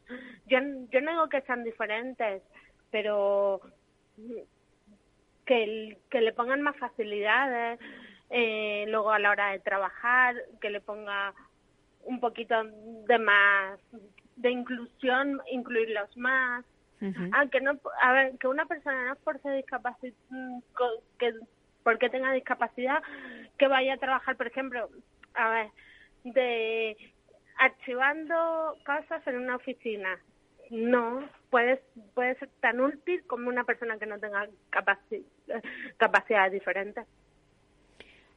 [0.47, 0.59] Yo,
[0.91, 2.43] yo no digo que sean diferentes,
[2.91, 3.61] pero
[5.45, 7.79] que, el- que le pongan más facilidades,
[8.29, 11.33] eh, luego a la hora de trabajar, que le ponga
[12.03, 12.55] un poquito
[13.07, 13.79] de más
[14.35, 16.65] de inclusión, incluirlos más.
[17.01, 17.29] Ujú.
[17.31, 20.59] Ah, que no, a ver, que una persona no es por ser discapaci- mm,
[21.17, 21.33] que
[21.83, 23.01] porque tenga discapacidad,
[23.57, 24.89] que vaya a trabajar, por ejemplo,
[25.33, 25.67] a ver,
[26.25, 26.97] de
[27.57, 30.19] archivando cosas en una oficina.
[30.69, 31.79] No, puedes,
[32.13, 35.25] puede ser tan útil como una persona que no tenga capaci-
[35.97, 37.05] capacidades diferentes.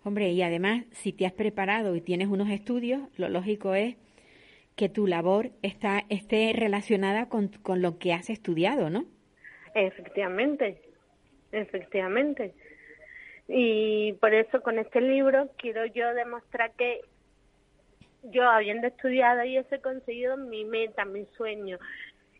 [0.04, 3.96] Hombre, y además, si te has preparado y tienes unos estudios, lo lógico es
[4.76, 9.04] que tu labor está, esté relacionada con, con lo que has estudiado, ¿no?
[9.74, 10.80] Efectivamente,
[11.50, 12.54] efectivamente.
[13.48, 17.00] Y por eso con este libro quiero yo demostrar que
[18.24, 21.78] yo habiendo estudiado y eso he conseguido mi meta, mi sueño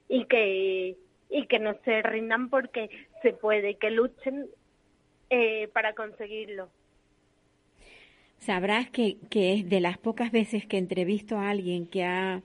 [0.09, 0.97] y que
[1.29, 2.90] y que no se rindan porque
[3.23, 4.49] se puede, que luchen
[5.31, 6.68] eh, para conseguirlo.
[8.42, 12.42] Sabrás que, que es de las pocas veces que entrevisto a alguien que ha,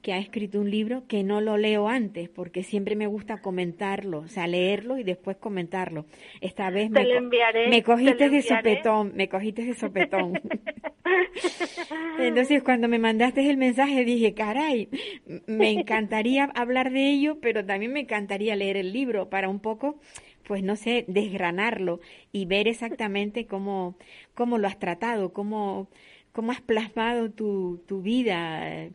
[0.00, 4.20] que ha escrito un libro que no lo leo antes, porque siempre me gusta comentarlo,
[4.20, 6.06] o sea, leerlo y después comentarlo.
[6.40, 10.32] Esta vez me, enviaré, me te cogiste de sopetón, me cogiste de sopetón.
[12.18, 14.88] Entonces, cuando me mandaste el mensaje, dije, caray,
[15.46, 20.00] me encantaría hablar de ello, pero también me encantaría leer el libro para un poco,
[20.48, 22.00] pues no sé, desgranarlo
[22.32, 23.96] y ver exactamente cómo,
[24.34, 25.88] cómo lo has tratado, cómo,
[26.32, 28.92] cómo has plasmado tu, tu vida, eh,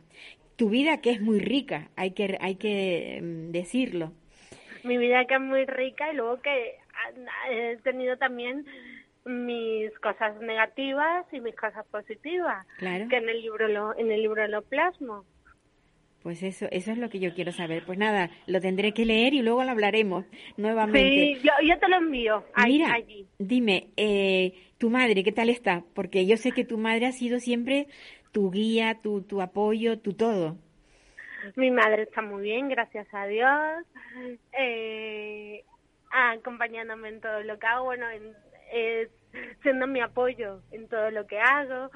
[0.56, 4.12] tu vida que es muy rica, hay que, hay que mm, decirlo.
[4.82, 6.74] mi vida que es muy rica y luego que
[7.50, 8.66] he tenido también
[9.24, 13.08] mis cosas negativas y mis cosas positivas Claro.
[13.08, 15.24] que en el libro lo en el libro lo plasmo
[16.24, 17.84] Pues eso, eso es lo que yo quiero saber.
[17.84, 20.24] Pues nada, lo tendré que leer y luego lo hablaremos
[20.56, 21.34] nuevamente.
[21.36, 25.50] sí yo, yo te lo envío ahí, Mira, allí dime, eh, tu madre, ¿qué tal
[25.50, 25.84] está?
[25.94, 27.88] Porque yo sé que tu madre ha sido siempre
[28.32, 30.56] tu guía, tu, tu apoyo, tu todo.
[31.56, 33.84] mi madre está muy bien gracias a Dios
[34.58, 35.62] eh,
[36.10, 38.32] acompañándome en todo lo que hago bueno en,
[38.72, 39.08] eh,
[39.62, 41.90] siendo mi apoyo en todo lo que hago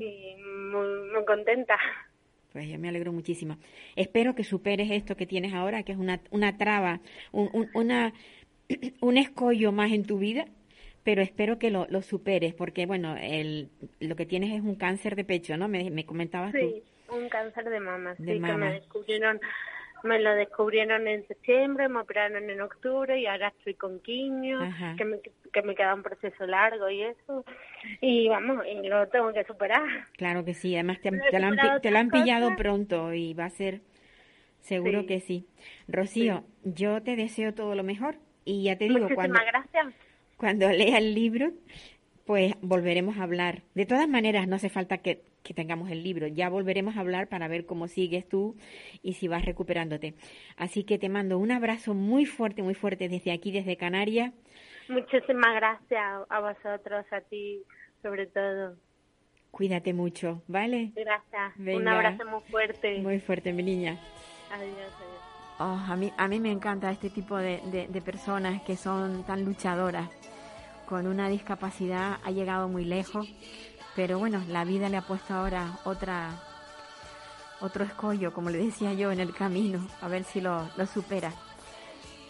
[0.00, 1.78] y muy, muy contenta
[2.58, 3.56] Pues yo me alegro muchísimo.
[3.94, 8.12] Espero que superes esto que tienes ahora, que es una, una traba, un, un- una,
[9.00, 10.44] un escollo más en tu vida,
[11.04, 13.68] pero espero que lo, lo superes, porque bueno, el,
[14.00, 15.68] lo que tienes es un cáncer de pecho, ¿no?
[15.68, 17.14] Me, me comentabas Sí, tú.
[17.16, 18.66] un cáncer de mama, De sí, que mama.
[18.66, 19.40] me descubrieron,
[20.04, 24.94] me lo descubrieron en septiembre, me operaron en octubre y ahora estoy con quimio, Ajá.
[24.96, 25.18] que me,
[25.52, 27.44] que me queda un proceso largo y eso,
[28.00, 29.82] y vamos, y lo tengo que superar.
[30.16, 32.58] Claro que sí, además te, te lo han, te lo han pillado cosas.
[32.58, 33.80] pronto y va a ser
[34.60, 35.06] seguro Sí.
[35.06, 35.46] que sí.
[35.88, 39.94] Rocío, yo te deseo todo lo mejor y ya te digo, Muchísimas cuando, gracias.
[40.36, 41.52] cuando lea el libro,
[42.26, 43.62] pues volveremos a hablar.
[43.74, 47.28] De todas maneras, no hace falta que, que tengamos el libro, ya volveremos a hablar
[47.28, 48.56] para ver cómo sigues tú
[49.02, 50.14] y si vas recuperándote.
[50.56, 54.32] Así que te mando un abrazo muy fuerte, muy fuerte desde aquí, desde Canarias.
[54.88, 57.62] Muchísimas gracias a vosotros, a ti
[58.02, 58.76] sobre todo.
[59.50, 60.92] Cuídate mucho, ¿vale?
[60.94, 61.56] Gracias.
[61.58, 62.98] Un abrazo muy fuerte.
[63.00, 63.98] Muy fuerte, mi niña.
[64.52, 65.22] Adiós, adiós.
[65.60, 69.24] Oh, a, mí, a mí me encanta este tipo de, de- de personas que son
[69.24, 70.08] tan luchadoras.
[70.86, 73.26] Con una discapacidad ha llegado muy lejos,
[73.98, 76.30] pero bueno, la vida le ha puesto ahora otra
[77.60, 81.32] otro escollo, como le decía yo, en el camino, a ver si lo, supera.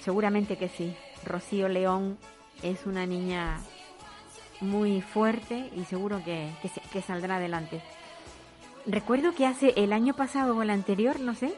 [0.00, 0.96] Seguramente que sí.
[1.26, 2.16] Rocío León
[2.62, 3.60] es una niña
[4.62, 7.82] muy fuerte y seguro que, que, que saldrá adelante.
[8.86, 11.52] Recuerdo que hace el año pasado o el anterior, no sé,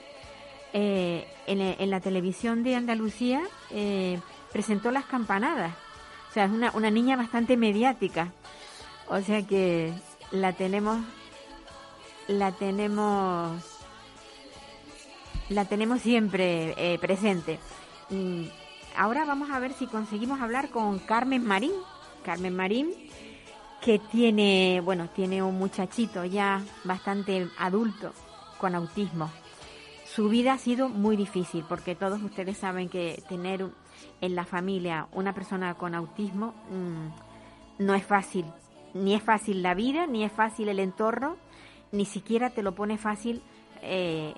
[0.72, 4.18] eh, en, en la televisión de Andalucía eh,
[4.50, 5.72] presentó las campanadas.
[6.30, 8.32] O sea, es una, una niña bastante mediática.
[9.10, 9.92] O sea que
[10.30, 11.04] la tenemos,
[12.28, 13.60] la tenemos,
[15.48, 17.58] la tenemos siempre eh, presente.
[18.10, 18.44] Mm,
[18.96, 21.72] ahora vamos a ver si conseguimos hablar con Carmen Marín.
[22.24, 22.92] Carmen Marín,
[23.80, 28.12] que tiene, bueno, tiene un muchachito ya bastante adulto
[28.58, 29.28] con autismo.
[30.04, 33.66] Su vida ha sido muy difícil porque todos ustedes saben que tener
[34.20, 38.44] en la familia una persona con autismo mm, no es fácil.
[38.94, 41.36] Ni es fácil la vida, ni es fácil el entorno,
[41.92, 43.42] ni siquiera te lo pone fácil
[43.82, 44.34] eh,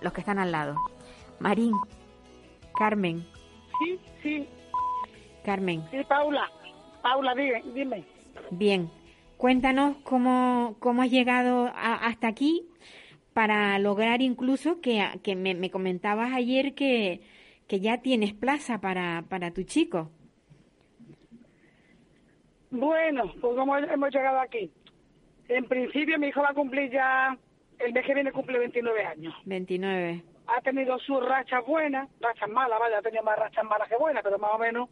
[0.00, 0.76] los que están al lado.
[1.40, 1.72] Marín,
[2.78, 3.26] Carmen.
[3.78, 4.48] Sí, sí.
[5.44, 5.84] Carmen.
[5.90, 6.50] Sí, Paula.
[7.02, 7.62] Paula, dime.
[7.74, 8.04] dime.
[8.50, 8.90] Bien.
[9.36, 12.66] Cuéntanos cómo, cómo has llegado hasta aquí
[13.34, 17.20] para lograr incluso que, que me, comentabas ayer que,
[17.68, 20.10] que ya tienes plaza para, para tu chico.
[22.70, 24.70] Bueno, pues como hemos llegado aquí.
[25.48, 27.36] En principio mi hijo va a cumplir ya,
[27.78, 29.34] el mes que viene cumple 29 años.
[29.44, 30.22] 29.
[30.46, 34.22] Ha tenido sus rachas buenas, rachas malas, vaya, ha tenido más rachas malas que buenas,
[34.22, 34.88] pero más o menos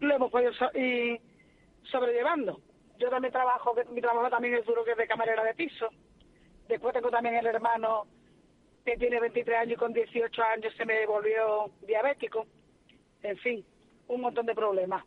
[0.00, 1.20] lo hemos podido ir
[1.84, 2.60] sobrellevando.
[2.98, 5.88] Yo también trabajo, mi trabajo también es duro que es de camarera de piso.
[6.68, 8.06] Después tengo también el hermano
[8.84, 12.46] que tiene 23 años y con 18 años se me volvió diabético.
[13.22, 13.64] En fin,
[14.08, 15.04] un montón de problemas.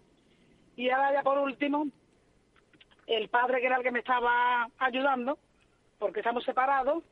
[0.75, 1.88] Y ahora ya por último,
[3.07, 5.38] el padre que era el que me estaba ayudando,
[5.99, 7.03] porque estamos separados,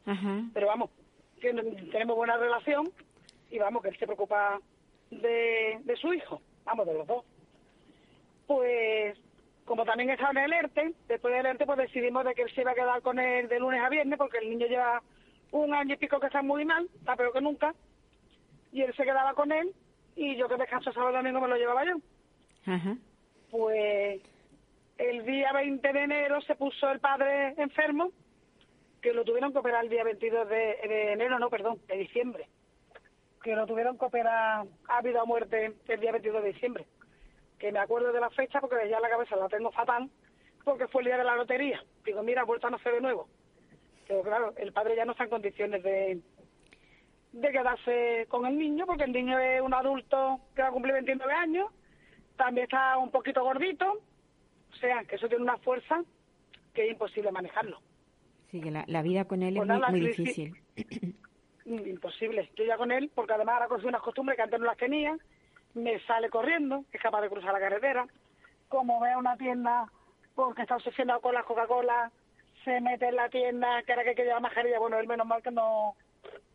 [0.54, 0.90] pero vamos,
[1.40, 1.54] que
[1.92, 2.90] tenemos buena relación
[3.50, 4.60] y vamos, que él se preocupa
[5.10, 7.26] de, de su hijo, vamos, de los dos.
[8.48, 9.18] Pues
[9.66, 12.62] como también estaba en el ERTE, después del ERTE pues decidimos de que él se
[12.62, 15.02] iba a quedar con él de lunes a viernes, porque el niño lleva
[15.52, 17.74] un año y pico que está muy mal, está peor que nunca,
[18.72, 19.74] y él se quedaba con él,
[20.16, 21.96] y yo que descanso sábado y domingo me lo llevaba yo.
[23.52, 24.22] Pues
[24.98, 28.12] el día 20 de enero se puso el padre enfermo,
[29.02, 32.48] que lo tuvieron que operar el día 22 de, enero, no, perdón, de diciembre,
[33.44, 36.86] que lo tuvieron que operar a vida o muerte el día 22 de diciembre
[37.62, 40.10] que me acuerdo de la fecha porque ya la cabeza la tengo fatal,
[40.64, 41.80] porque fue el día de la lotería.
[42.04, 43.28] Digo, mira, vuelta a nacer de nuevo.
[44.08, 46.20] Pero claro, el padre ya no está en condiciones de,
[47.34, 50.96] de quedarse con el niño, porque el niño es un adulto que va a cumplir
[50.96, 51.72] 29 años,
[52.42, 54.02] también está un poquito gordito,
[54.72, 56.02] o sea, que eso tiene una fuerza
[56.74, 57.80] que es imposible manejarlo.
[58.50, 60.56] Sí, que la, vida con él es pues muy, difícil.
[61.66, 62.50] Imposible.
[62.56, 65.16] Yo ya con él, porque además ahora conocí unas costumbres que antes no las tenía,
[65.76, 68.08] me sale corriendo, es capaz de cruzar la carretera.
[68.70, 69.86] Como ve una tienda
[70.34, 72.12] porque está obsesionado con la Coca-Cola,
[72.66, 74.80] se mete en la tienda, que era que, que lleva mascarilla.
[74.80, 75.96] Bueno, él menos mal que no,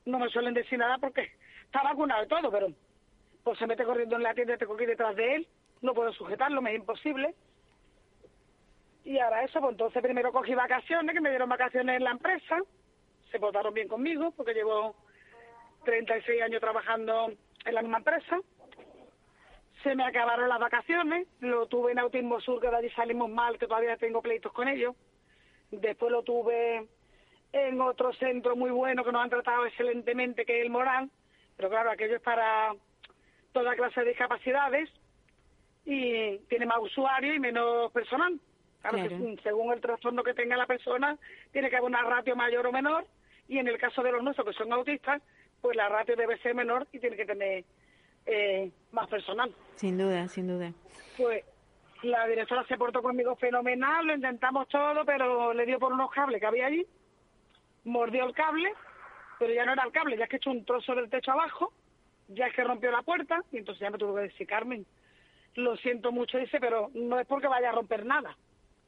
[0.05, 1.31] no me suelen decir nada porque
[1.65, 2.67] está vacunado y todo, pero
[3.45, 5.49] pues se mete corriendo en la tienda y te cogí detrás de él.
[5.83, 7.35] No puedo sujetarlo, me es imposible.
[9.05, 12.59] Y ahora eso, pues entonces primero cogí vacaciones, que me dieron vacaciones en la empresa.
[13.31, 14.97] Se portaron bien conmigo porque llevo
[15.85, 17.33] 36 años trabajando
[17.65, 18.41] en la misma empresa
[19.87, 23.57] se me acabaron las vacaciones, lo tuve en Autismo Sur, que de allí salimos mal,
[23.57, 24.97] que todavía tengo pleitos con ellos.
[25.71, 26.89] Después lo tuve
[27.53, 31.09] en otro centro muy bueno que nos han tratado excelentemente, que es el Morán,
[31.57, 32.75] pero claro, aquello es para
[33.53, 34.91] toda clase de discapacidades
[35.87, 38.39] y tiene más usuarios y menos personal.
[38.83, 38.99] Claro,
[39.43, 41.17] según el trastorno que tenga la persona,
[41.53, 43.07] tiene que haber una ratio mayor o menor,
[43.49, 45.23] y en el caso de los nuestros que son autistas,
[45.61, 47.65] pues la ratio debe ser menor y tiene que tener
[48.27, 49.53] eh, más personal.
[49.77, 50.73] Sin duda, sin duda.
[51.17, 51.45] Pues
[52.03, 56.41] la directora se portó conmigo fenomenal, lo intentamos todo, pero le dio por unos cables
[56.41, 56.87] que había allí,
[57.85, 58.73] mordió el cable,
[59.39, 61.73] pero ya no era el cable, ya es que echó un trozo del techo abajo,
[62.29, 64.87] ya es que rompió la puerta, y entonces ya me tuvo que decir, Carmen,
[65.57, 68.37] lo siento mucho, dice, pero no es porque vaya a romper nada,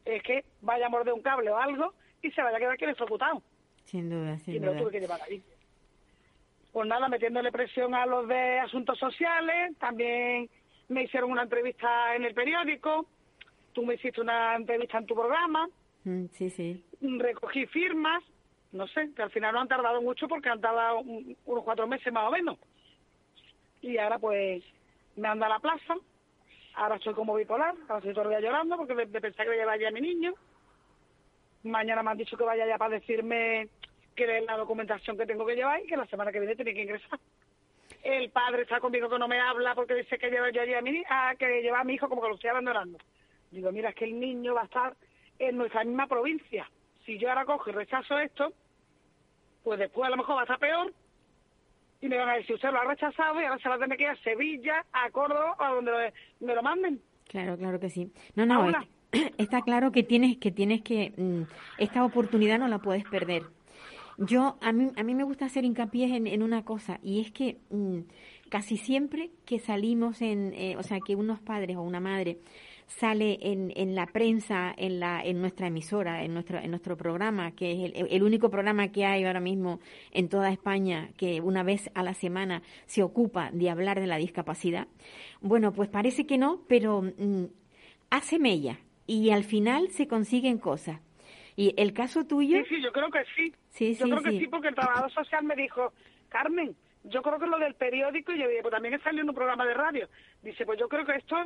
[0.05, 2.85] es que vaya a morder un cable o algo y se vaya a quedar aquí
[2.85, 3.43] electrocutado.
[3.85, 4.71] Sin duda, sin y duda.
[4.71, 5.43] Y lo tuve que llevar ahí
[6.73, 10.49] pues nada, metiéndole presión a los de asuntos sociales, también
[10.89, 13.07] me hicieron una entrevista en el periódico,
[13.73, 15.69] tú me hiciste una entrevista en tu programa,
[16.05, 16.85] mm, sí, sí.
[17.01, 18.23] recogí firmas,
[18.73, 22.13] no sé, que al final no han tardado mucho porque han tardado unos cuatro meses
[22.13, 22.59] más o menos.
[23.81, 24.63] Y ahora pues
[25.17, 25.97] me anda a la plaza,
[26.79, 29.93] ahora estoy como bipolar, ahora estoy todavía llorando porque de, pensar que lleva ya a
[29.93, 30.33] mi niño.
[31.65, 33.69] Mañana me han dicho que vaya ya para decirme
[34.15, 36.75] que es la documentación que tengo que llevar y que la semana que viene tiene
[36.75, 37.19] que ingresar.
[38.03, 40.81] El padre está conmigo que no me habla porque dice que lleva yo allí a
[40.81, 42.99] mi, a, que lleva a mi hijo como que lo estoy abandonando.
[43.51, 44.95] Digo, mira, es que el niño va a estar
[45.39, 46.71] en nuestra misma provincia.
[47.05, 48.53] Si yo ahora cojo y rechazo esto,
[49.65, 50.93] pues después a lo mejor va a estar peor
[52.01, 53.97] y me van a decir, usted lo ha rechazado y ahora se va a tener
[53.97, 57.01] que ir a Sevilla, a Córdoba, a donde me lo manden.
[57.27, 58.13] Claro, claro que sí.
[58.35, 58.71] No, no,
[59.39, 61.43] está claro que tienes que, tienes que, mm,
[61.79, 63.43] esta oportunidad no la puedes perder.
[64.19, 67.59] Yo, a mí, a mí me gusta hacer hincapié en, una cosa, y es que
[67.71, 68.01] mm,
[68.49, 72.39] casi siempre que salimos en, eh, o sea, que unos padres o una madre
[72.89, 77.53] sale en, en la prensa, en, la, en nuestra emisora, en nuestro, en nuestro programa,
[77.55, 79.79] que es el, el único programa que hay ahora mismo
[80.11, 84.17] en toda España que una vez a la semana se ocupa de hablar de la
[84.17, 84.89] discapacidad.
[85.41, 87.45] Bueno, pues parece que no, pero mm,
[88.11, 91.01] hace mella y al final se consiguen cosas.
[91.57, 92.59] Y el caso tuyo...
[92.59, 93.53] Sí, sí, yo creo que sí.
[93.69, 94.39] Sí, yo sí, creo que sí.
[94.41, 95.93] sí, porque el trabajador social me dijo,
[96.29, 96.75] Carmen,
[97.05, 99.35] yo creo que lo del periódico, y yo dije, pues también he salido en un
[99.35, 100.09] programa de radio.
[100.43, 101.37] Dice, pues yo creo que esto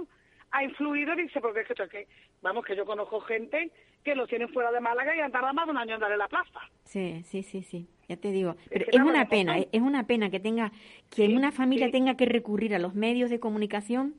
[0.52, 2.06] ha influido, dice, porque es que,
[2.42, 3.70] vamos, que yo conozco gente
[4.04, 6.16] que lo tienen fuera de Málaga y han tardado más de un año en darle
[6.16, 6.60] la plaza.
[6.84, 8.56] Sí, sí, sí, sí, ya te digo.
[8.68, 10.70] Pero que es una pena, es una pena que tenga,
[11.10, 11.92] que Sí, una familia sí.
[11.92, 14.14] tenga que recurrir a los medios de comunicación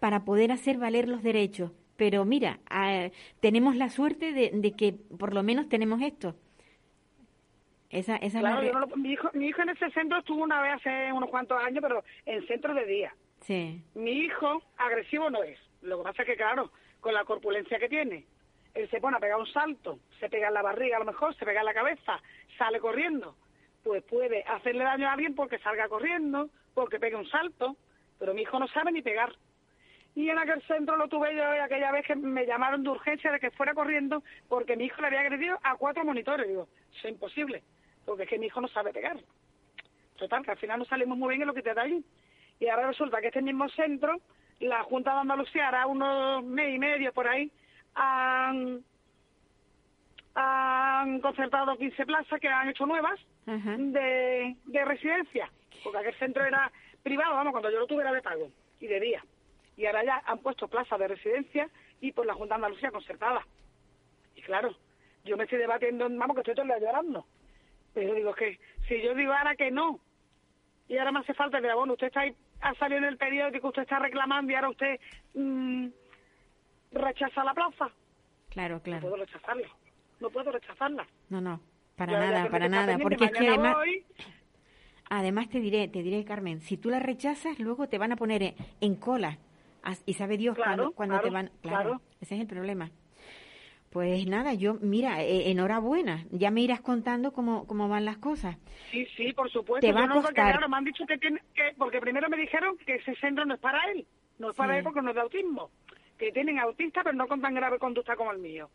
[0.00, 1.72] para poder hacer valer los derechos.
[1.96, 2.58] Pero mira,
[3.40, 6.34] tenemos la suerte de, de que por lo menos tenemos esto.
[7.90, 9.90] Esa, esa es la Claro, re- yo no lo- mi, hijo, mi hijo en ese
[9.90, 13.14] centro estuvo una vez hace unos cuantos años, pero en centro de día.
[13.42, 15.58] Sí, Mi hijo agresivo no es.
[15.82, 16.70] Lo que pasa es que, claro,
[17.00, 18.26] con la corpulencia que tiene,
[18.74, 21.34] él se pone a pegar un salto, se pega en la barriga a lo mejor,
[21.36, 22.20] se pega en la cabeza,
[22.56, 23.36] sale corriendo.
[23.82, 27.76] Pues puede hacerle daño a alguien porque salga corriendo, porque pegue un salto,
[28.18, 29.34] pero mi hijo no sabe ni pegar.
[30.14, 33.40] Y en aquel centro lo tuve yo aquella vez que me llamaron de urgencia de
[33.40, 36.46] que fuera corriendo porque mi hijo le había agredido a cuatro monitores.
[36.46, 37.62] Digo, es imposible,
[38.04, 39.18] porque es que mi hijo no sabe pegar.
[40.16, 42.04] Total, que al final no salimos muy bien en lo que te da ahí.
[42.60, 44.20] Y ahora resulta que este mismo centro,
[44.62, 47.50] la Junta de Andalucía, hará unos mes y medio por ahí,
[47.94, 48.82] han,
[50.34, 53.76] han concertado 15 plazas que han hecho nuevas Ajá.
[53.76, 55.50] de, de residencia.
[55.82, 56.70] Porque aquel centro era
[57.02, 58.50] privado, vamos, cuando yo lo tuve era de pago
[58.80, 59.24] y de día.
[59.76, 61.68] Y ahora ya han puesto plazas de residencia
[62.00, 63.44] y por la Junta de Andalucía concertada.
[64.36, 64.74] Y claro,
[65.24, 67.26] yo me estoy debatiendo, vamos, que estoy todo el día llorando.
[67.94, 69.98] Pero digo que si yo digo ahora que no,
[70.88, 73.68] y ahora me hace falta el bueno, usted está ahí, ha salido en el periódico,
[73.68, 74.98] usted está reclamando y ahora usted
[75.34, 75.86] mm,
[76.92, 77.90] rechaza la plaza.
[78.50, 79.00] claro, No claro.
[79.02, 79.68] puedo rechazarla.
[80.20, 81.06] No puedo rechazarla.
[81.30, 81.60] No, no,
[81.96, 82.98] para Yo nada, para que nada.
[82.98, 84.04] Porque es que además, voy,
[85.10, 88.42] además te diré, te diré, Carmen, si tú la rechazas, luego te van a poner
[88.42, 89.38] en, en cola.
[90.06, 91.50] Y sabe Dios Claro, cuando, cuando te claro, van.
[91.60, 92.00] claro.
[92.20, 92.90] ese es el problema.
[93.92, 96.24] Pues nada, yo, mira, eh, enhorabuena.
[96.30, 98.56] Ya me irás contando cómo, cómo van las cosas.
[98.90, 99.86] Sí, sí, por supuesto.
[99.86, 100.52] Te va Yo a no, porque, costar.
[100.52, 103.54] claro, me han dicho que tiene, que, porque primero me dijeron que ese centro no
[103.54, 104.06] es para él,
[104.38, 104.78] no es para Sí.
[104.78, 105.70] él porque no es de autismo,
[106.18, 108.70] que tienen autista pero no con tan grave conducta como el mío.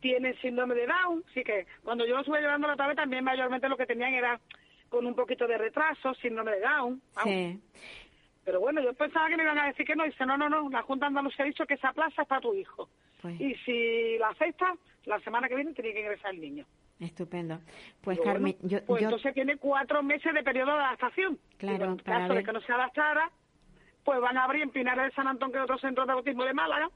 [0.00, 3.68] Tienen síndrome de Down, así que cuando yo lo estuve llevando la vez también mayormente
[3.68, 4.38] lo que tenían era
[4.90, 7.02] con un poquito de retraso, síndrome de Down.
[7.24, 7.60] Sí.
[8.44, 10.68] Pero bueno, yo pensaba que me iban a decir que no, dice, no, no, no,
[10.70, 12.88] la Junta Andalucía ha dicho que esa plaza es para tu hijo.
[13.20, 16.66] Pues, Y si la acepta, la semana que viene tiene que ingresar el niño.
[16.98, 17.60] estupendo.
[18.02, 21.38] Pues Carmen, yo, pues yo entonces tiene cuatro meses de periodo de adaptación.
[21.58, 23.30] Claro, en para caso de que no se adaptara,
[24.04, 26.44] pues van a abrir en Pinares de San Antón, que es otro centro de autismo
[26.44, 26.90] de Málaga,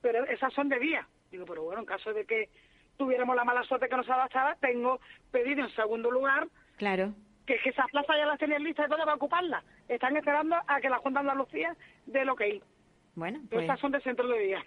[0.00, 1.06] pero esas son de día.
[1.30, 2.48] Digo, pero bueno, en caso de que
[2.96, 5.00] tuviéramos la mala suerte que no se adaptara, tengo
[5.30, 6.46] pedido en segundo lugar
[6.76, 7.14] claro,
[7.46, 9.64] que, que esas plazas ya las tenían listas y todo para ocuparlas.
[9.88, 12.62] Están esperando a que la Junta de Andalucía dé lo que hay.
[13.14, 14.62] bueno, Pero pues estas son de centro de día.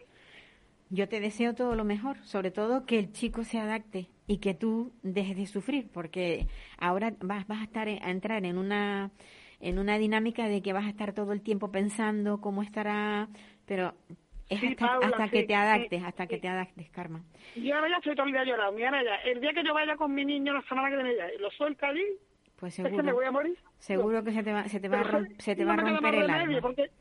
[0.90, 4.54] Yo te deseo todo lo mejor, sobre todo que el chico se adapte y que
[4.54, 9.12] tú dejes de sufrir, porque ahora vas, vas a estar a entrar en una
[9.62, 13.30] en una dinámica de que vas a estar todo el tiempo pensando cómo estará,
[13.66, 13.96] pero
[14.50, 17.24] es Sí, hasta, Paula, hasta que te adaptes, hasta que te adaptes, Carmen.
[17.56, 18.74] Yo ahora ya estoy todo el día llorando.
[18.74, 21.34] Mira, ya, el día que yo vaya con mi niño la semana que viene ya
[21.34, 22.04] y lo suelta allí,
[22.58, 23.58] Pues es que me seguro, voy a morir.
[23.80, 25.74] seguro que se te va, se te va a, Pero rom- se te no va
[25.74, 26.62] a me queda romper el alma.
[26.62, 26.92] Porque,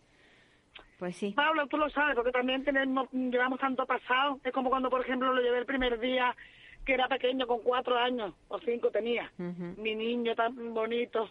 [1.05, 4.40] Pues sí, Pablo, tú lo sabes, porque también tenemos, llevamos tanto pasado.
[4.42, 6.34] Es como cuando, por ejemplo, lo llevé el primer día,
[6.82, 9.30] que era pequeño, con cuatro años o cinco tenía.
[9.76, 11.28] Mi niño tan bonito.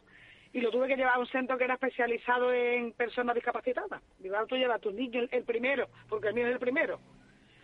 [0.51, 3.99] Y lo tuve que llevar a un centro que era especializado en personas discapacitadas.
[4.19, 6.59] Digo, ahora tú llevas a tu niño el, el primero, porque el mío es el
[6.59, 6.99] primero.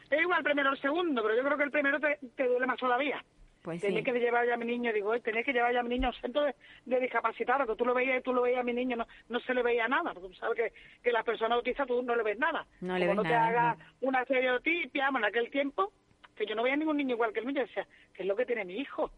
[0.09, 2.47] Es igual el primero o el segundo, pero yo creo que el primero te, te
[2.47, 3.23] duele más todavía.
[3.61, 4.03] Pues Tenía sí.
[4.05, 6.07] que llevar ya a mi niño, digo, "Oye, tenía que llevar ya a mi niño
[6.07, 6.55] a un centro de,
[6.85, 9.39] de discapacitados, que tú lo veías y tú lo veías a mi niño, no, no
[9.41, 12.23] se le veía nada, porque tú sabes que, que las personas autistas tú no le
[12.23, 12.65] ves nada.
[12.81, 15.91] No le ves no nada, te hagas una estereotipia, en aquel tiempo,
[16.35, 18.35] que yo no veía ningún niño igual que el mío, yo decía, ¿qué es lo
[18.35, 19.11] que tiene mi hijo?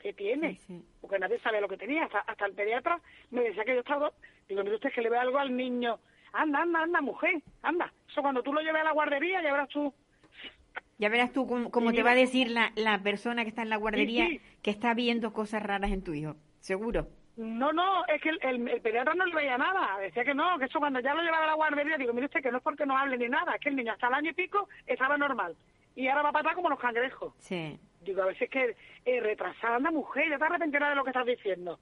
[0.00, 0.56] ¿Qué tiene?
[0.56, 0.84] Sí, sí.
[1.00, 4.12] Porque nadie sabe lo que tenía, hasta, hasta el pediatra me decía que yo estaba,
[4.48, 5.98] digo, mire usted que le ve algo al niño,
[6.32, 7.92] anda, anda, anda, mujer, anda.
[8.10, 9.94] Eso cuando tú lo lleves a la guardería, ya verás tú,
[10.98, 13.70] Ya verás tú cómo, cómo te va a decir la, la persona que está en
[13.70, 14.40] la guardería sí.
[14.62, 16.36] que está viendo cosas raras en tu hijo.
[16.60, 17.08] Seguro.
[17.36, 19.98] No, no, es que el, el, el pediatra no le veía nada.
[19.98, 22.40] Decía que no, que eso cuando ya lo llevaba a la guardería, digo, mire usted
[22.40, 24.30] que no es porque no hable ni nada, es que el niño hasta el año
[24.30, 25.56] y pico estaba normal.
[25.96, 27.34] Y ahora va para atrás como los cangrejos.
[27.38, 27.78] Sí.
[28.02, 31.26] Digo, a veces que eh, retrasada anda mujer, ya te arrepentirás de lo que estás
[31.26, 31.80] diciendo.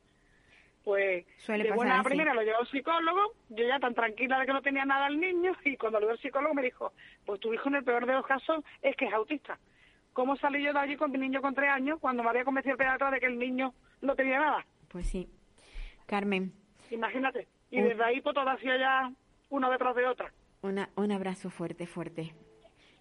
[0.84, 2.08] Pues Suele de buena así.
[2.08, 5.18] primera lo llevó al psicólogo, yo ya tan tranquila de que no tenía nada al
[5.20, 6.92] niño, y cuando lo vio el psicólogo me dijo,
[7.24, 9.58] pues tu hijo en el peor de los casos es que es autista.
[10.12, 12.72] ¿Cómo salí yo de allí con mi niño con tres años cuando me había convencido
[12.74, 13.72] el pediatra de que el niño
[14.02, 14.66] no tenía nada?
[14.88, 15.28] Pues sí.
[16.06, 16.52] Carmen,
[16.90, 17.48] Imagínate.
[17.70, 19.10] Y Un- desde ahí pues todo ha sido ya
[19.48, 20.30] una detrás de otra.
[20.60, 22.34] una, un abrazo fuerte, fuerte.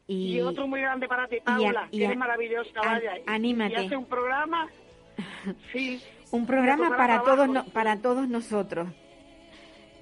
[0.07, 2.79] Y, Y, otro muy grande para ti, y a- Paula, y que a- eres maravillosa,
[2.79, 3.13] a- vaya.
[3.27, 3.73] Anímate.
[3.73, 4.67] Y hace un programa,
[5.73, 6.01] sí.
[6.31, 8.89] Un programa para todos no- para todos nosotros.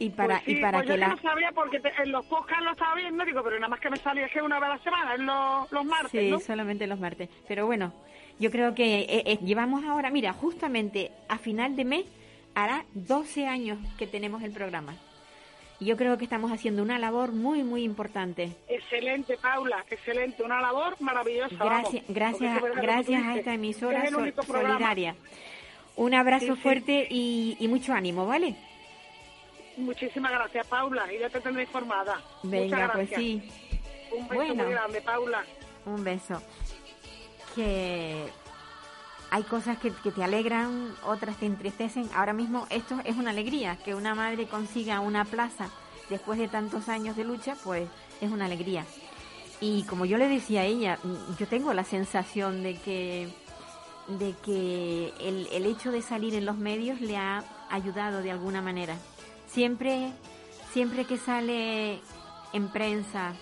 [0.01, 2.11] Y para Pues sí, y para pues que yo la no sabía porque te- en
[2.13, 4.69] los podcasts lo estaba viendo, digo, pero nada más que me salía que una vez
[4.69, 6.39] a la semana, en los, los martes, Sí, ¿no?
[6.39, 7.27] solamente los martes.
[7.49, 7.91] Pero bueno,
[8.39, 12.05] yo creo que eh, eh, llevamos ahora, mira, justamente a final de mes
[12.55, 14.95] hará 12 años que tenemos el programa.
[15.82, 18.51] Y yo creo que estamos haciendo una labor muy, muy importante.
[18.69, 21.55] Excelente, Paula, excelente, una labor maravillosa.
[21.57, 24.77] Gracias, gracias, gracias a esta emisora es el sol- único programa.
[26.00, 26.62] Un abrazo Sí, sí.
[26.62, 28.56] fuerte y, y mucho ánimo, ¿vale?
[29.78, 32.22] Muchísimas gracias, Paula, y ya te tendré informada.
[32.43, 33.22] Venga, Muchas pues gracias.
[33.22, 33.52] sí.
[34.18, 34.64] Un beso Bueno.
[34.64, 35.43] muy grande, Paula.
[35.86, 36.41] Un beso.
[37.56, 38.26] Que
[39.32, 42.10] hay cosas que, que te alegran, otras te entristecen.
[42.16, 45.70] Ahora mismo esto es una alegría, que una madre consiga una plaza
[46.10, 47.88] después de tantos años de lucha, pues
[48.22, 48.86] es una alegría.
[49.62, 50.97] Y como yo le decía a ella,
[51.38, 53.28] yo tengo la sensación de que
[54.18, 58.62] de que el, el hecho de salir en los medios le ha ayudado de alguna
[58.62, 58.95] manera.
[59.47, 60.12] Siempre,
[60.72, 61.99] siempre que sale
[62.53, 63.34] en prensa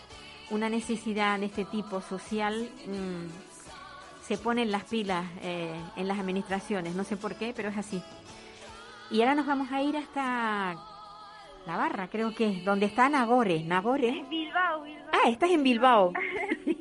[0.50, 6.96] una necesidad de este tipo social, mm, se ponen las pilas eh, en las administraciones.
[6.96, 8.02] No sé por qué, pero es así.
[9.10, 10.76] Y ahora nos vamos a ir hasta
[11.66, 13.64] Navarra, creo que es, donde está Nagore.
[13.64, 14.26] Nagore.
[14.30, 15.12] Bilbao, Bilbao.
[15.14, 16.14] Ah, estás en Bilbao.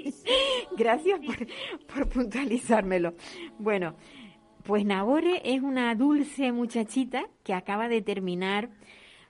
[0.77, 1.47] Gracias por,
[1.87, 3.15] por puntualizármelo.
[3.59, 3.97] Bueno,
[4.65, 8.71] pues Nagore es una dulce muchachita que acaba de terminar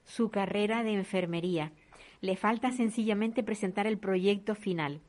[0.05, 1.73] su carrera de enfermería.
[2.21, 5.03] Le falta sencillamente presentar el proyecto final.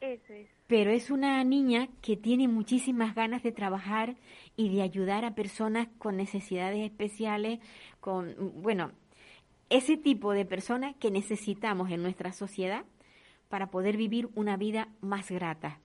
[0.00, 0.48] Eso es.
[0.66, 4.16] Pero es una niña que tiene muchísimas ganas de trabajar
[4.56, 7.60] y de ayudar a personas con necesidades especiales,
[8.00, 8.90] con, bueno,
[9.70, 12.84] ese tipo de personas que necesitamos en nuestra sociedad
[13.48, 15.78] para poder vivir una vida más grata.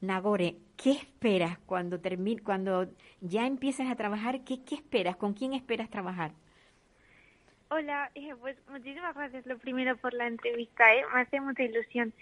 [0.00, 2.88] Nagore, ¿qué esperas cuando termi- cuando
[3.20, 4.42] ya empiezas a trabajar?
[4.44, 5.16] ¿Qué, ¿Qué esperas?
[5.16, 6.32] ¿Con quién esperas trabajar?
[7.70, 11.04] Hola, eh, pues muchísimas gracias lo primero por la entrevista, ¿eh?
[11.14, 12.12] me hace mucha ilusión.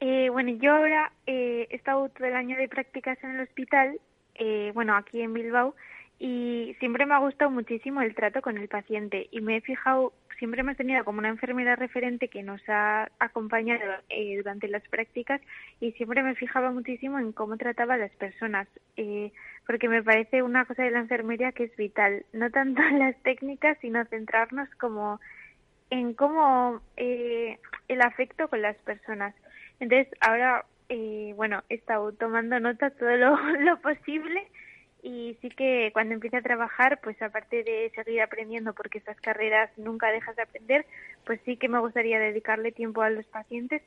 [0.00, 4.00] Eh, bueno, yo ahora eh, he estado todo el año de prácticas en el hospital,
[4.34, 5.74] eh, bueno, aquí en Bilbao,
[6.18, 10.12] y siempre me ha gustado muchísimo el trato con el paciente y me he fijado,
[10.38, 15.40] siempre hemos tenido como una enfermera referente que nos ha acompañado eh, durante las prácticas
[15.80, 19.32] y siempre me fijaba muchísimo en cómo trataba a las personas, eh,
[19.66, 23.16] porque me parece una cosa de la enfermería que es vital, no tanto en las
[23.22, 25.20] técnicas, sino centrarnos como
[25.90, 27.58] en cómo eh,
[27.88, 29.34] el afecto con las personas.
[29.80, 34.46] Entonces, ahora, eh, bueno, he estado tomando nota todo lo posible
[35.02, 39.70] y sí que cuando empiece a trabajar, pues aparte de seguir aprendiendo, porque estas carreras
[39.76, 40.86] nunca dejas de aprender,
[41.24, 43.82] pues sí que me gustaría dedicarle tiempo a los pacientes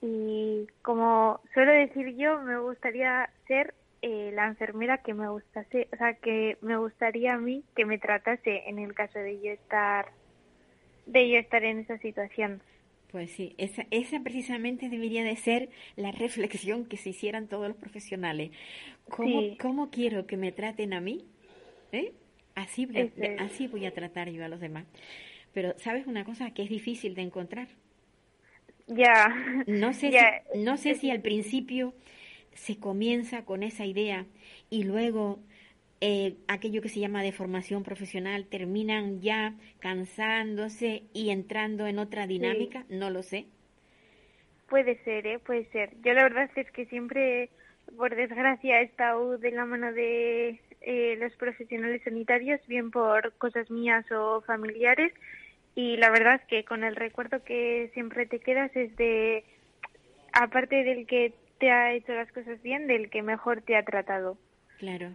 [0.00, 5.96] y como suelo decir yo, me gustaría ser eh, la enfermera que me gustase, o
[5.96, 10.06] sea, que me gustaría a mí que me tratase en el caso de yo estar
[11.06, 12.60] de yo estar en esa situación.
[13.10, 17.76] Pues sí, esa, esa precisamente debería de ser la reflexión que se hicieran todos los
[17.76, 18.50] profesionales.
[19.08, 19.56] ¿Cómo, Sí.
[19.58, 21.24] cómo quiero que me traten a mí?
[21.92, 22.12] ¿Eh?
[22.54, 23.40] Así, voy a, Eso es.
[23.40, 24.84] así voy a tratar yo a los demás.
[25.54, 27.68] Pero, ¿sabes una cosa que es difícil de encontrar?
[28.88, 29.28] Ya.
[29.66, 31.94] No sé, si, no sé si al principio
[32.54, 34.26] se comienza con esa idea
[34.70, 35.40] y luego
[36.00, 42.26] eh, aquello que se llama de formación profesional terminan ya cansándose y entrando en otra
[42.26, 43.46] dinámica, no lo sé.
[44.68, 45.38] Puede ser, ¿eh?
[45.38, 45.90] Puede ser.
[46.04, 47.50] Yo la verdad es que siempre,
[47.96, 53.70] por desgracia, he estado de la mano de eh, los profesionales sanitarios, bien por cosas
[53.70, 55.12] mías o familiares,
[55.74, 59.44] y la verdad es que con el recuerdo que siempre te quedas es de,
[60.32, 64.38] aparte del que te ha hecho las cosas bien, del que mejor te ha tratado.
[64.78, 65.12] Claro,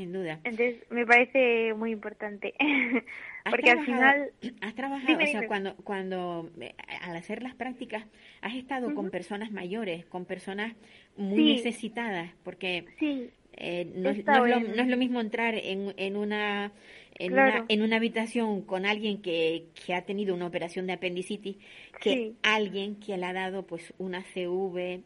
[0.00, 0.40] sin duda.
[0.44, 2.54] Entonces, me parece muy importante.
[3.44, 4.30] ¿Has Porque al final...
[4.62, 5.46] has trabajado, Dime, o sea, dime.
[5.48, 8.04] cuando, cuando eh, al hacer las prácticas,
[8.40, 10.74] has estado con personas mayores, con personas
[11.16, 11.52] muy Sí.
[11.56, 13.28] necesitadas, porque Sí,
[13.58, 16.16] eh, no, es- estado no es lo, en- no es lo mismo entrar en, en
[16.16, 16.72] una
[17.18, 17.56] en, Claro.
[17.56, 21.56] una en una habitación con alguien que, que ha tenido una operación de apendicitis
[22.00, 22.36] que Sí.
[22.42, 25.02] alguien que le ha dado pues una CV,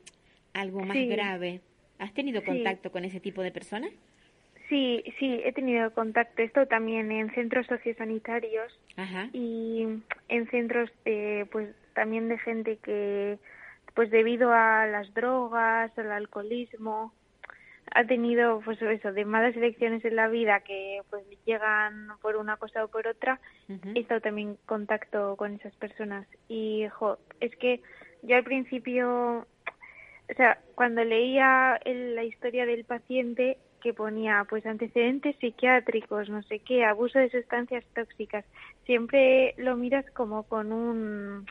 [0.53, 1.07] algo más Sí.
[1.09, 1.61] grave.
[1.99, 2.47] ¿Has tenido Sí.
[2.47, 3.91] contacto con ese tipo de personas?
[4.69, 6.43] Sí, sí, he tenido contacto.
[6.43, 9.29] Esto también en centros sociosanitarios Ajá.
[9.33, 9.87] y
[10.29, 13.39] en centros de, pues también de gente que,
[13.95, 17.13] pues debido a las drogas, al alcoholismo,
[17.95, 22.57] ha tenido, pues eso, de malas elecciones en la vida que pues llegan por una
[22.57, 23.39] cosa o por otra.
[23.95, 27.83] He estado también en contacto con esas personas y, jo, es que
[28.23, 29.47] yo al principio,
[30.31, 36.43] o sea, cuando leía el- la historia del paciente que ponía pues antecedentes psiquiátricos, no
[36.45, 38.43] sé qué, abuso de sustancias tóxicas,
[38.87, 41.47] siempre lo miras como con un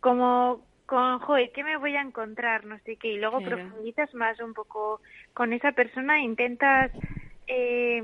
[0.00, 2.66] como con joder, ¿qué me voy a encontrar?
[2.66, 3.56] No sé qué, y luego Claro.
[3.56, 5.00] profundizas más un poco
[5.32, 6.92] con esa persona e intentas
[7.46, 8.02] eh,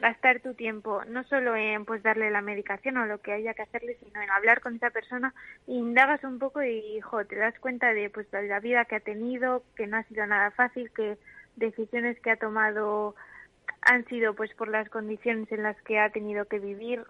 [0.00, 3.62] gastar tu tiempo, no solo en pues darle la medicación o lo que haya que
[3.62, 5.34] hacerle, sino en hablar con esa persona,
[5.66, 9.64] indagas un poco y jo, te das cuenta de pues la vida que ha tenido,
[9.76, 11.18] que no ha sido nada fácil, que
[11.58, 13.14] decisiones que ha tomado
[13.82, 17.04] han sido pues por las condiciones en las que ha tenido que vivir.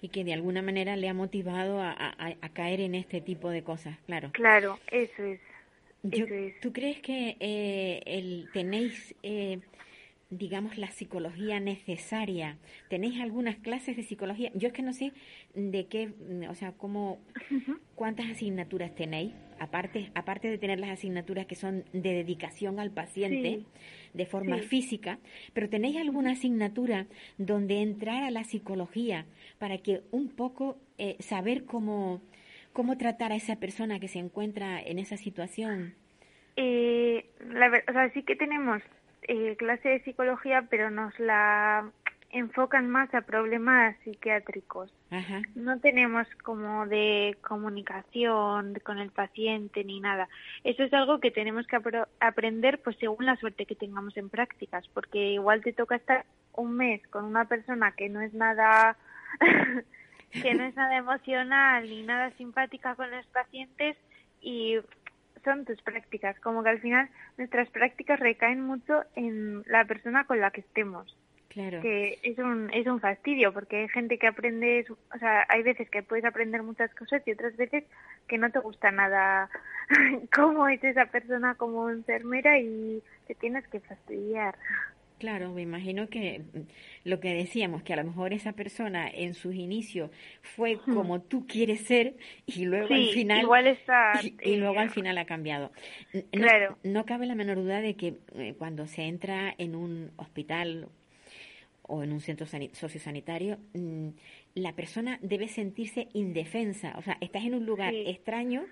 [0.00, 3.50] Y que de alguna manera le ha motivado a, a- a caer en este tipo
[3.50, 4.30] de cosas, claro.
[4.32, 5.40] Claro, eso es.
[6.02, 6.60] Yo- Eso es.
[6.60, 9.60] ¿Tú crees que eh, el, tenéis, eh,
[10.32, 12.56] digamos, la psicología necesaria?
[12.88, 14.50] ¿Tenéis algunas clases de psicología?
[14.54, 15.12] Yo es que no sé
[15.54, 17.18] de qué, mm, o sea, cómo,
[17.94, 23.58] cuántas asignaturas tenéis, aparte, aparte de tener las asignaturas que son de dedicación al paciente
[23.60, 23.66] Sí.
[24.14, 24.66] de forma Sí.
[24.68, 25.18] física,
[25.52, 27.06] pero ¿tenéis alguna asignatura
[27.38, 29.26] donde entrar a la psicología
[29.58, 32.22] para que un poco eh, saber cómo,
[32.72, 35.94] cómo tratar a esa persona que se encuentra en esa situación?
[36.56, 38.82] Eh, la ver- o sea, sí que tenemos
[39.22, 41.90] eh, clase de psicología, pero nos la
[42.30, 44.90] enfocan más a problemas psiquiátricos.
[45.10, 45.42] Ajá.
[45.54, 50.28] No tenemos como de comunicación con el paciente ni nada.
[50.64, 54.30] Eso es algo que tenemos que apro- aprender pues según la suerte que tengamos en
[54.30, 58.96] prácticas, porque igual te toca estar un mes con una persona que no es nada
[60.42, 63.96] que no es nada emocional ni nada simpática con los pacientes
[64.40, 64.78] y
[65.44, 70.40] son tus prácticas, como que al final nuestras prácticas recaen mucho en la persona con
[70.40, 71.16] la que estemos
[71.52, 71.82] Claro.
[71.82, 75.90] que es un, es un fastidio porque hay gente que aprende, o sea, hay veces
[75.90, 77.84] que puedes aprender muchas cosas y otras veces
[78.26, 79.50] que no te gusta nada
[80.34, 84.54] cómo es esa persona como enfermera y te tienes que fastidiar.
[85.22, 86.58] Claro, me imagino que mm,
[87.08, 90.10] lo que decíamos, que a lo mejor esa persona en sus inicios
[90.42, 92.88] fue como tú quieres ser y luego.
[92.88, 95.70] Sí, al final igual está, y, y luego al final ha cambiado.
[96.12, 96.76] No, Claro.
[96.82, 100.88] no cabe la menor duda de que eh, cuando se entra en un hospital
[101.82, 104.08] o en un centro sani- sociosanitario, mm,
[104.56, 106.94] la persona debe sentirse indefensa.
[106.98, 108.02] O sea, estás en un lugar Sí.
[108.08, 108.64] extraño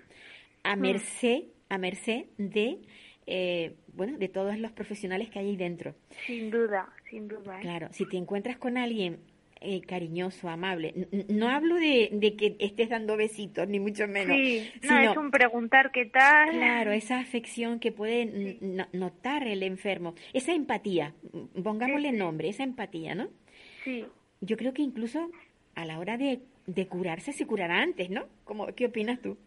[0.63, 0.81] a Hmm.
[0.81, 2.79] merced, a merced de,
[3.27, 5.95] eh, bueno, de todos los profesionales que hay ahí dentro.
[6.25, 7.57] Sin duda, sin duda.
[7.57, 7.61] ¿eh?
[7.61, 9.19] Claro, si te encuentras con alguien
[9.61, 14.35] eh, cariñoso, amable, n- no hablo de, de que estés dando besitos, ni mucho menos,
[14.37, 16.49] Sí, no, sino, es un preguntar qué tal.
[16.49, 18.57] claro, esa afección que puede
[18.93, 21.13] notar el enfermo, esa empatía,
[21.63, 23.27] pongámosle nombre, esa empatía, ¿no?
[23.83, 24.05] Sí,
[24.41, 25.29] Yo creo que incluso
[25.75, 28.25] a la hora de, de curarse se curará antes, ¿no?
[28.43, 29.37] ¿Cómo, ¿Qué opinas tú?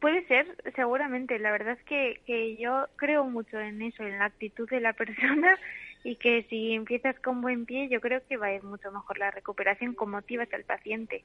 [0.00, 1.38] Puede ser, seguramente.
[1.38, 4.92] La verdad es que, que yo creo mucho en eso, en la actitud de la
[4.94, 5.58] persona
[6.04, 9.18] y que si empiezas con buen pie, yo creo que va a ir mucho mejor
[9.18, 11.24] la recuperación, como motivas al paciente.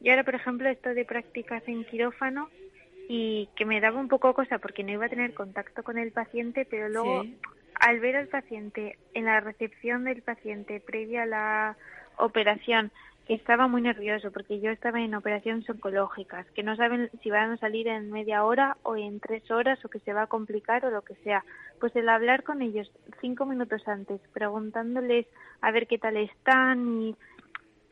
[0.00, 2.48] Yo ahora, por ejemplo, estoy de prácticas en quirófano
[3.08, 6.12] y que me daba un poco cosa porque no iba a tener contacto con el
[6.12, 7.36] paciente, pero luego Sí.
[7.80, 11.76] al ver al paciente en la recepción del paciente previa a la
[12.18, 12.90] operación,
[13.28, 17.56] estaba muy nervioso porque yo estaba en operaciones oncológicas, que no saben si van a
[17.56, 20.90] salir en media hora o en tres horas o que se va a complicar o
[20.90, 21.44] lo que sea.
[21.80, 25.26] Pues el hablar con ellos cinco minutos antes, preguntándoles
[25.60, 27.16] a ver qué tal están y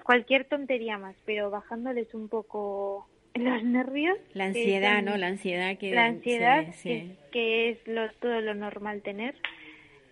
[0.04, 4.16] cualquier tontería más, pero bajándoles un poco los nervios.
[4.34, 5.16] La ansiedad, ¿no?
[5.16, 5.92] La ansiedad que...
[5.92, 6.88] la ansiedad, sí, sí.
[6.90, 9.34] Que, que es lo, todo lo normal tener,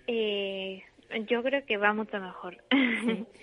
[0.09, 0.83] eh,
[1.29, 2.59] yo creo que va mucho mejor.
[3.05, 3.25] Sí.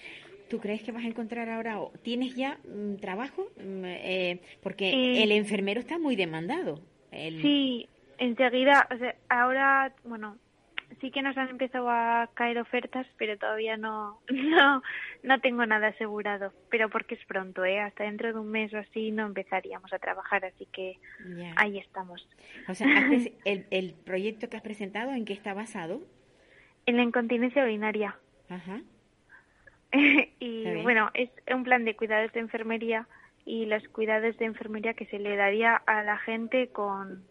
[0.50, 3.48] ¿Tú crees que vas a encontrar ahora, o tienes ya mm, trabajo?
[3.58, 6.82] Mm, eh, porque Eh, el enfermero está muy demandado.
[7.12, 7.88] El- Sí,
[8.18, 10.38] enseguida, o sea, ahora, bueno,
[11.02, 14.82] sí que nos han empezado a caer ofertas, pero todavía no, no,
[15.24, 16.52] no tengo nada asegurado.
[16.70, 17.80] Pero porque es pronto, ¿eh?
[17.80, 20.98] Hasta dentro de un mes o así no empezaríamos a trabajar, así que
[21.58, 22.28] ahí estamos.
[22.68, 22.88] O sea,
[23.46, 26.02] el, el proyecto que has presentado, ¿en qué está basado?
[26.88, 28.18] En la incontinencia urinaria.
[28.50, 28.82] Ajá.
[30.40, 33.08] y bueno, es un plan de cuidados de enfermería
[33.46, 37.24] y los cuidados de enfermería que se le daría a la gente con,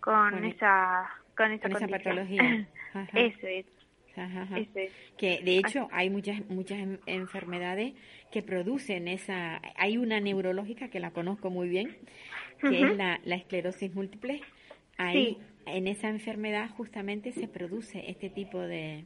[0.00, 2.66] con, Con e- esa con esa, con esa patología.
[2.94, 3.20] Ajá.
[3.20, 3.66] Eso es.
[4.16, 4.58] Ajá, ajá.
[4.58, 4.90] Eso es.
[5.18, 7.92] Que de hecho hay muchas muchas en- enfermedades
[8.32, 9.60] que producen esa.
[9.76, 11.98] Hay una neurológica que la conozco muy bien,
[12.62, 14.40] que es la, la esclerosis múltiple.
[14.96, 15.36] Ahí,
[15.66, 19.04] en esa enfermedad justamente se produce este tipo de,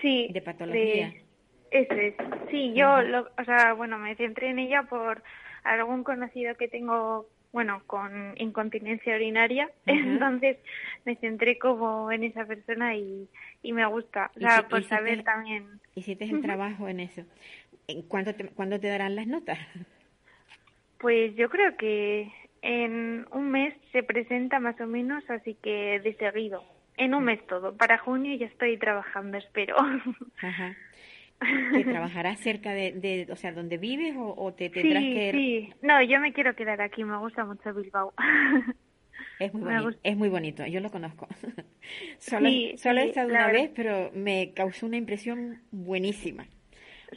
[0.00, 0.28] Sí.
[0.32, 1.08] de patología.
[1.08, 1.24] de-
[1.70, 2.14] Eso es.
[2.50, 5.22] Sí, yo, lo, o sea, bueno, me centré en ella por
[5.64, 9.70] algún conocido que tengo, bueno, con incontinencia urinaria.
[9.86, 10.58] Entonces
[11.04, 13.28] me centré como en esa persona y,
[13.62, 14.30] y me gusta.
[14.34, 15.80] O Y sea, si- por si saber te- también.
[15.94, 17.22] Hiciste el trabajo en eso.
[17.88, 19.58] ¿En ¿Cuándo te, ¿Cuándo te darán las notas?
[20.98, 26.14] Pues yo creo que en un mes se presenta más o menos, así que de
[26.14, 26.64] seguido.
[26.96, 27.76] En un mes todo.
[27.76, 29.76] Para junio ya estoy trabajando, espero.
[30.42, 30.74] Ajá.
[31.72, 35.24] ¿Que trabajarás cerca de, de, o sea, donde vives o, o te tendrás sí, que...
[35.30, 35.72] sí.
[35.82, 37.04] No, yo me quiero quedar aquí.
[37.04, 38.12] Me gusta mucho Bilbao.
[39.38, 41.28] Es muy, bonito, es muy bonito, yo lo conozco.
[42.18, 46.48] solo Sí, solo he estado una vez, pero me causó una impresión buenísima.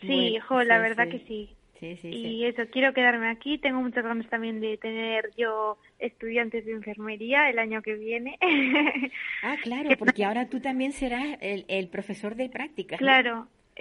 [0.07, 1.57] Sí, Buen- jo, la sí, verdad que sí.
[1.79, 3.57] Sí, sí, Y eso, quiero quedarme aquí.
[3.59, 8.37] Tengo muchas ganas también de tener yo estudiantes de enfermería el año que viene.
[9.41, 13.07] Ah, claro, porque ahora tú también serás el, el profesor de prácticas.
[13.07, 13.23] ¿no?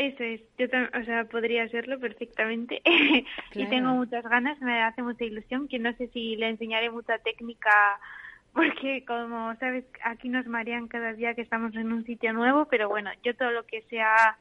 [0.00, 0.40] Eso es.
[0.56, 0.64] Yo
[0.98, 2.80] o sea, podría hacerlo perfectamente.
[3.54, 7.18] y tengo muchas ganas, me hace mucha ilusión, que no sé si le enseñaré mucha
[7.18, 7.70] técnica,
[8.54, 12.88] porque como sabes, aquí nos marean cada día que estamos en un sitio nuevo, pero
[12.88, 14.38] bueno, yo todo lo que sea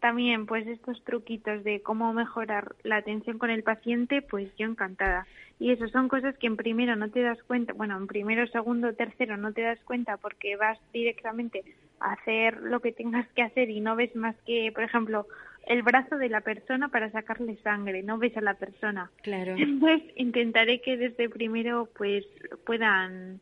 [0.00, 5.26] también pues estos truquitos de cómo mejorar la atención con el paciente, pues yo encantada.
[5.58, 8.94] Y eso son cosas que en primero no te das cuenta, bueno, en primero, segundo,
[8.94, 11.64] tercero no te das cuenta porque vas directamente
[12.00, 15.26] hacer lo que tengas que hacer y no ves más que, por ejemplo,
[15.66, 19.10] el brazo de la persona para sacarle sangre, no ves a la persona.
[19.22, 19.54] Claro.
[19.58, 22.24] Entonces intentaré que desde primero pues
[22.64, 23.40] puedan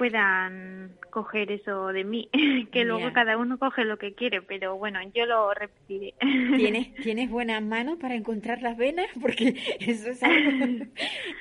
[0.00, 2.30] puedan coger eso de mí,
[2.72, 6.14] que luego cada uno coge lo que quiere, pero bueno, yo lo repetiré.
[6.56, 9.08] ¿Tienes, ¿Tienes buenas manos para encontrar las venas?
[9.20, 10.86] Porque eso es algo,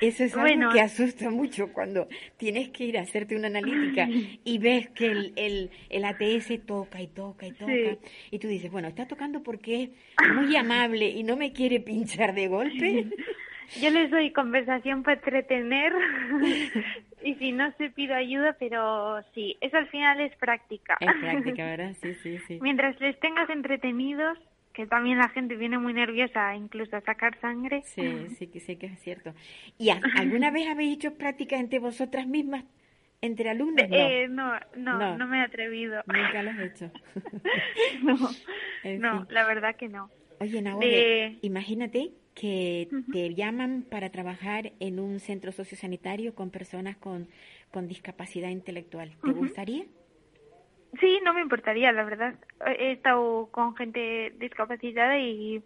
[0.01, 0.71] eso es algo Bueno.
[0.73, 4.09] que asusta mucho cuando tienes que ir a hacerte una analítica
[4.43, 7.71] y ves que el, el, el ATS toca y toca y toca.
[7.71, 7.97] Sí.
[8.31, 9.83] Y tú dices, bueno, está tocando porque
[10.21, 13.05] es muy amable y no me quiere pinchar de golpe.
[13.81, 15.93] Yo les doy conversación para entretener
[17.23, 20.97] y si no se pido ayuda, pero sí, eso al final es práctica.
[20.99, 21.93] Es práctica, ¿verdad?
[22.01, 22.59] Sí, sí, sí.
[22.61, 24.37] Mientras les tengas entretenidos,
[24.73, 27.81] que también la gente viene muy nerviosa incluso a sacar sangre.
[27.85, 29.33] Sí, sí, sí que es cierto.
[29.77, 32.63] ¿Y alguna vez habéis hecho prácticas entre vosotras mismas,
[33.21, 33.89] entre alumnos?
[33.89, 35.17] No, Eh, no, no, No.
[35.17, 36.01] no, me he atrevido.
[36.05, 36.91] nunca lo he hecho.
[38.03, 38.15] no,
[38.83, 40.09] En no, la verdad que no.
[40.39, 46.97] Oye, Nahore, De- imagínate que te llaman para trabajar en un centro sociosanitario con personas
[46.97, 47.27] con,
[47.71, 49.11] con discapacidad intelectual.
[49.25, 49.33] ¿Te Ujú.
[49.33, 49.85] gustaría?
[50.99, 52.35] Sí, no me importaría, la verdad.
[52.65, 55.63] He estado con gente discapacitada y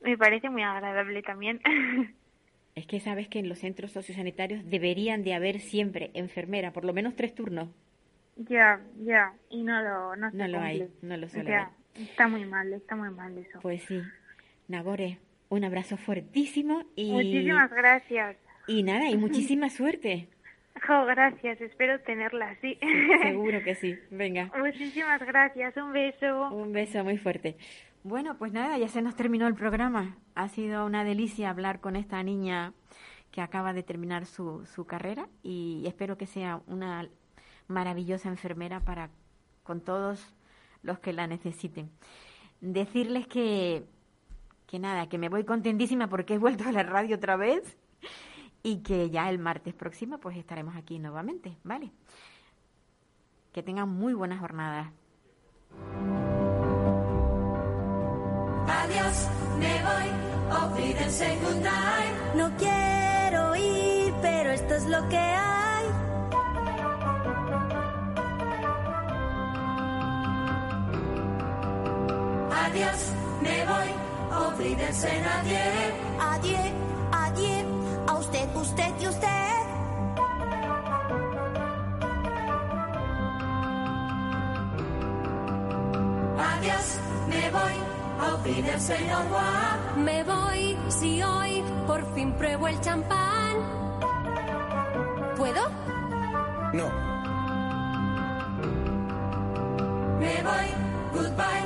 [0.00, 1.60] me parece muy agradable también.
[2.76, 6.92] Es que sabes que en los centros sociosanitarios deberían de haber siempre enfermera, por lo
[6.92, 7.70] menos tres turnos.
[8.36, 12.44] ya, ya, y no lo, no, No lo hay, no lo suele Ya, está muy
[12.44, 13.60] mal, está muy mal eso.
[13.62, 14.02] Pues sí.
[14.68, 15.18] Nagore,
[15.48, 18.36] un abrazo fuertísimo y, Muchísimas gracias.
[18.66, 20.28] y nada, y muchísima suerte.
[20.86, 22.78] Jo, gracias, espero tenerla así.
[23.22, 23.96] Seguro que sí.
[24.10, 26.50] Venga, Muchísimas gracias, un beso.
[26.50, 27.56] un beso muy fuerte.
[28.02, 30.16] Bueno, pues nada, ya se nos terminó el programa.
[30.34, 32.72] Ha sido una delicia hablar con esta niña
[33.32, 37.08] que acaba de terminar su, su carrera y espero que sea una
[37.68, 39.10] maravillosa enfermera para
[39.64, 40.34] con todos
[40.82, 41.90] los que la necesiten.
[42.60, 43.84] Decirles que,
[44.66, 47.76] que nada, que me voy contentísima porque he vuelto a la radio otra vez
[48.62, 51.92] y que ya el martes próximo pues estaremos aquí nuevamente, ¿vale?
[53.52, 54.92] Que tengan muy buena jornada.
[58.68, 60.16] Adiós, me voy,
[60.76, 62.34] Wiedersehen, good night.
[62.34, 65.86] No quiero ir, pero esto es lo que hay.
[72.50, 73.12] Adiós,
[73.42, 74.05] me voy,
[74.58, 75.94] Wiedersehen, adiós.
[76.18, 76.72] Adiós,
[77.12, 77.64] adiós,
[78.06, 79.26] a usted, usted y usted.
[86.38, 87.74] Adiós, me voy,
[88.20, 89.96] au revoir.
[89.96, 93.56] Me voy si hoy por fin pruebo el champán.
[95.36, 95.60] ¿Puedo?
[96.72, 96.90] No,
[100.18, 100.68] Me voy,
[101.14, 101.65] goodbye,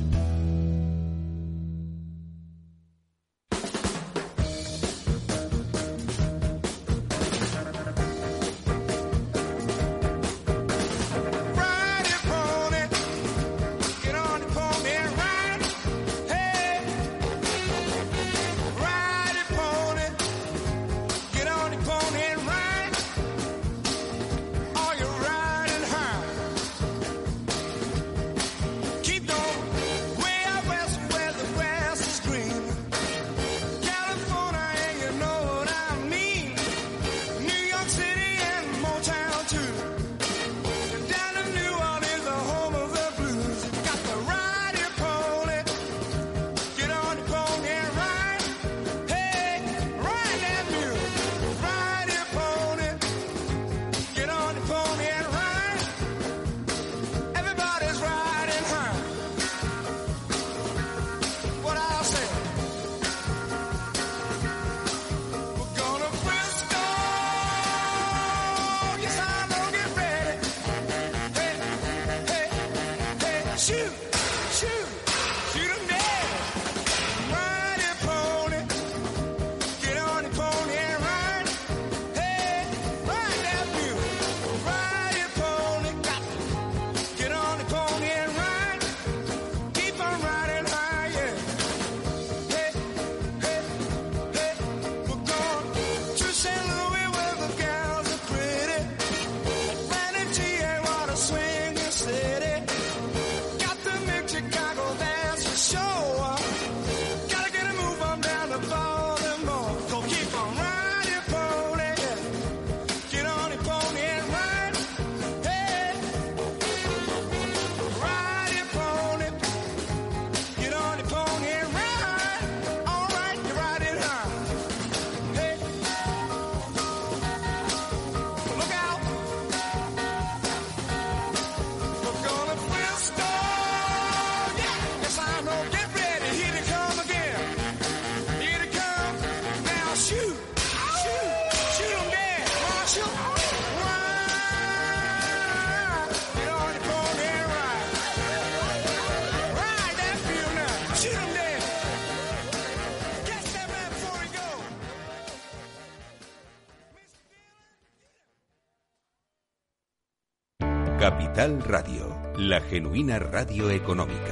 [161.33, 164.30] Capital Radio, la genuina radio económica.